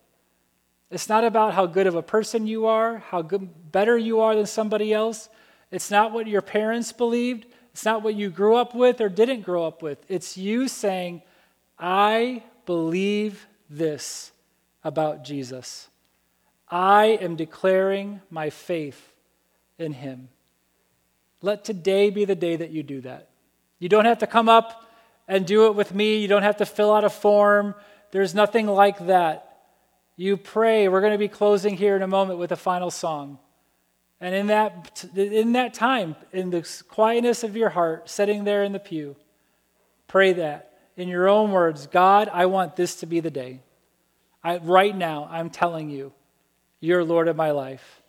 It's 0.93 1.09
not 1.09 1.25
about 1.25 1.55
how 1.55 1.67
good 1.67 1.89
of 1.89 1.97
a 1.97 2.03
person 2.03 2.47
you 2.47 2.67
are, 2.67 2.99
how 2.99 3.21
good, 3.21 3.73
better 3.73 3.99
you 3.99 4.21
are 4.21 4.37
than 4.37 4.47
somebody 4.47 4.93
else. 4.93 5.29
It's 5.73 5.91
not 5.91 6.13
what 6.13 6.29
your 6.29 6.41
parents 6.41 6.93
believed. 6.93 7.47
It's 7.73 7.85
not 7.85 8.05
what 8.05 8.15
you 8.15 8.31
grew 8.31 8.55
up 8.55 8.77
with 8.77 9.01
or 9.01 9.09
didn't 9.09 9.43
grow 9.43 9.67
up 9.67 9.83
with. 9.83 9.99
It's 10.09 10.37
you 10.37 10.69
saying, 10.69 11.23
I 11.77 12.45
believe 12.65 13.49
this 13.69 14.31
about 14.85 15.25
Jesus. 15.25 15.89
I 16.69 17.19
am 17.21 17.35
declaring 17.35 18.21
my 18.31 18.51
faith 18.51 19.15
in 19.81 19.95
him. 19.95 20.29
Let 21.43 21.65
today 21.65 22.11
be 22.11 22.25
the 22.25 22.37
day 22.37 22.55
that 22.55 22.71
you 22.71 22.85
do 22.85 23.01
that. 23.01 23.31
You 23.85 23.91
don't 23.91 24.07
have 24.07 24.21
to 24.21 24.27
come 24.27 24.49
up 24.49 24.89
and 25.29 25.45
do 25.45 25.67
it 25.67 25.75
with 25.75 25.95
me. 25.95 26.17
You 26.17 26.27
don't 26.27 26.43
have 26.43 26.57
to 26.57 26.65
fill 26.65 26.95
out 26.95 27.05
a 27.05 27.11
form, 27.11 27.75
there's 28.13 28.35
nothing 28.35 28.67
like 28.67 29.09
that. 29.09 29.59
You 30.17 30.39
pray. 30.39 30.89
We're 30.89 31.03
going 31.03 31.13
to 31.13 31.19
be 31.19 31.29
closing 31.29 31.77
here 31.77 31.95
in 31.95 32.01
a 32.01 32.07
moment 32.07 32.39
with 32.39 32.51
a 32.51 32.57
final 32.57 32.91
song. 32.91 33.39
And 34.23 34.35
in 34.35 34.47
that, 34.47 35.05
in 35.15 35.53
that 35.53 35.75
time, 35.75 36.17
in 36.33 36.49
the 36.49 36.67
quietness 36.89 37.45
of 37.45 37.59
your 37.59 37.69
heart, 37.69 38.09
sitting 38.09 38.45
there 38.45 38.65
in 38.65 38.73
the 38.73 38.79
pew, 38.79 39.17
pray 40.09 40.33
that 40.33 40.79
in 40.97 41.07
your 41.07 41.29
own 41.29 41.53
words 41.53 41.87
God, 41.87 42.31
I 42.33 42.47
want 42.47 42.77
this 42.77 42.97
to 43.01 43.07
be 43.07 43.21
the 43.21 43.31
day. 43.31 43.61
I, 44.43 44.57
right 44.61 44.97
now, 44.97 45.29
I'm 45.31 45.51
telling 45.51 45.91
you, 45.91 46.15
you're 46.81 47.05
Lord 47.05 47.29
of 47.29 47.37
my 47.37 47.51
life. 47.51 48.01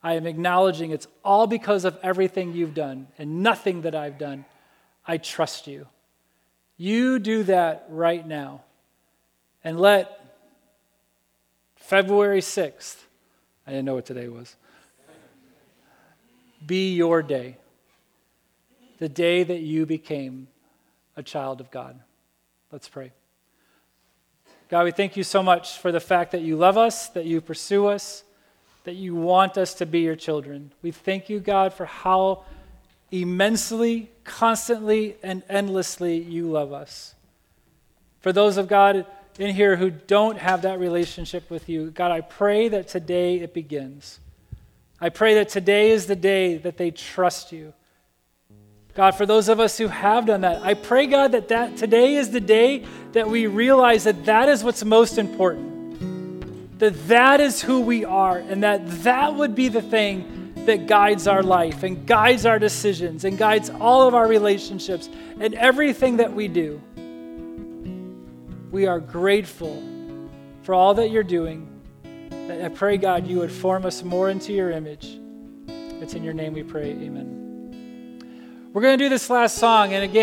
I 0.00 0.12
am 0.12 0.28
acknowledging 0.28 0.92
it's 0.92 1.08
all 1.24 1.48
because 1.48 1.84
of 1.84 1.98
everything 2.04 2.52
you've 2.52 2.74
done 2.74 3.08
and 3.18 3.42
nothing 3.42 3.82
that 3.82 3.96
I've 3.96 4.16
done. 4.16 4.44
I 5.06 5.18
trust 5.18 5.66
you. 5.66 5.86
You 6.76 7.18
do 7.18 7.44
that 7.44 7.86
right 7.88 8.26
now. 8.26 8.62
And 9.62 9.80
let 9.80 10.20
February 11.76 12.40
6th, 12.40 12.96
I 13.66 13.70
didn't 13.70 13.84
know 13.84 13.94
what 13.94 14.06
today 14.06 14.28
was, 14.28 14.56
be 16.66 16.94
your 16.94 17.22
day. 17.22 17.56
The 18.98 19.08
day 19.08 19.42
that 19.42 19.60
you 19.60 19.86
became 19.86 20.48
a 21.16 21.22
child 21.22 21.60
of 21.60 21.70
God. 21.70 21.98
Let's 22.72 22.88
pray. 22.88 23.12
God, 24.68 24.84
we 24.84 24.92
thank 24.92 25.16
you 25.16 25.22
so 25.22 25.42
much 25.42 25.78
for 25.78 25.92
the 25.92 26.00
fact 26.00 26.32
that 26.32 26.40
you 26.40 26.56
love 26.56 26.78
us, 26.78 27.08
that 27.10 27.26
you 27.26 27.40
pursue 27.40 27.86
us, 27.86 28.24
that 28.84 28.94
you 28.94 29.14
want 29.14 29.58
us 29.58 29.74
to 29.74 29.86
be 29.86 30.00
your 30.00 30.16
children. 30.16 30.72
We 30.82 30.90
thank 30.90 31.28
you, 31.28 31.40
God, 31.40 31.72
for 31.74 31.84
how 31.84 32.44
immensely, 33.22 34.10
constantly, 34.24 35.16
and 35.22 35.42
endlessly 35.48 36.18
you 36.18 36.50
love 36.50 36.72
us. 36.72 37.14
For 38.20 38.32
those 38.32 38.56
of 38.56 38.66
God 38.66 39.06
in 39.38 39.54
here 39.54 39.76
who 39.76 39.90
don't 39.90 40.38
have 40.38 40.62
that 40.62 40.80
relationship 40.80 41.48
with 41.48 41.68
you, 41.68 41.90
God, 41.90 42.10
I 42.10 42.22
pray 42.22 42.68
that 42.68 42.88
today 42.88 43.36
it 43.36 43.54
begins. 43.54 44.18
I 45.00 45.10
pray 45.10 45.34
that 45.34 45.48
today 45.48 45.90
is 45.90 46.06
the 46.06 46.16
day 46.16 46.56
that 46.58 46.76
they 46.76 46.90
trust 46.90 47.52
you. 47.52 47.72
God, 48.94 49.12
for 49.12 49.26
those 49.26 49.48
of 49.48 49.60
us 49.60 49.76
who 49.78 49.88
have 49.88 50.26
done 50.26 50.40
that, 50.42 50.62
I 50.62 50.74
pray, 50.74 51.06
God, 51.06 51.32
that, 51.32 51.48
that 51.48 51.76
today 51.76 52.14
is 52.14 52.30
the 52.30 52.40
day 52.40 52.84
that 53.12 53.28
we 53.28 53.46
realize 53.46 54.04
that 54.04 54.24
that 54.24 54.48
is 54.48 54.64
what's 54.64 54.84
most 54.84 55.18
important. 55.18 56.78
That 56.78 57.08
that 57.08 57.40
is 57.40 57.62
who 57.62 57.80
we 57.80 58.04
are, 58.04 58.38
and 58.38 58.62
that 58.62 58.88
that 59.02 59.34
would 59.34 59.54
be 59.54 59.68
the 59.68 59.82
thing 59.82 60.43
that 60.66 60.86
guides 60.86 61.26
our 61.26 61.42
life 61.42 61.82
and 61.82 62.06
guides 62.06 62.46
our 62.46 62.58
decisions 62.58 63.24
and 63.24 63.36
guides 63.36 63.70
all 63.70 64.06
of 64.06 64.14
our 64.14 64.26
relationships 64.26 65.08
and 65.40 65.54
everything 65.54 66.16
that 66.16 66.32
we 66.32 66.48
do. 66.48 66.80
We 68.70 68.86
are 68.86 69.00
grateful 69.00 69.82
for 70.62 70.74
all 70.74 70.94
that 70.94 71.10
you're 71.10 71.22
doing. 71.22 71.70
I 72.50 72.68
pray, 72.68 72.96
God, 72.96 73.26
you 73.26 73.38
would 73.38 73.52
form 73.52 73.86
us 73.86 74.02
more 74.02 74.30
into 74.30 74.52
your 74.52 74.70
image. 74.70 75.18
It's 76.02 76.14
in 76.14 76.22
your 76.22 76.34
name 76.34 76.52
we 76.52 76.62
pray. 76.62 76.90
Amen. 76.90 78.70
We're 78.72 78.82
going 78.82 78.98
to 78.98 79.04
do 79.04 79.08
this 79.08 79.30
last 79.30 79.58
song, 79.58 79.92
and 79.92 80.02
again, 80.02 80.22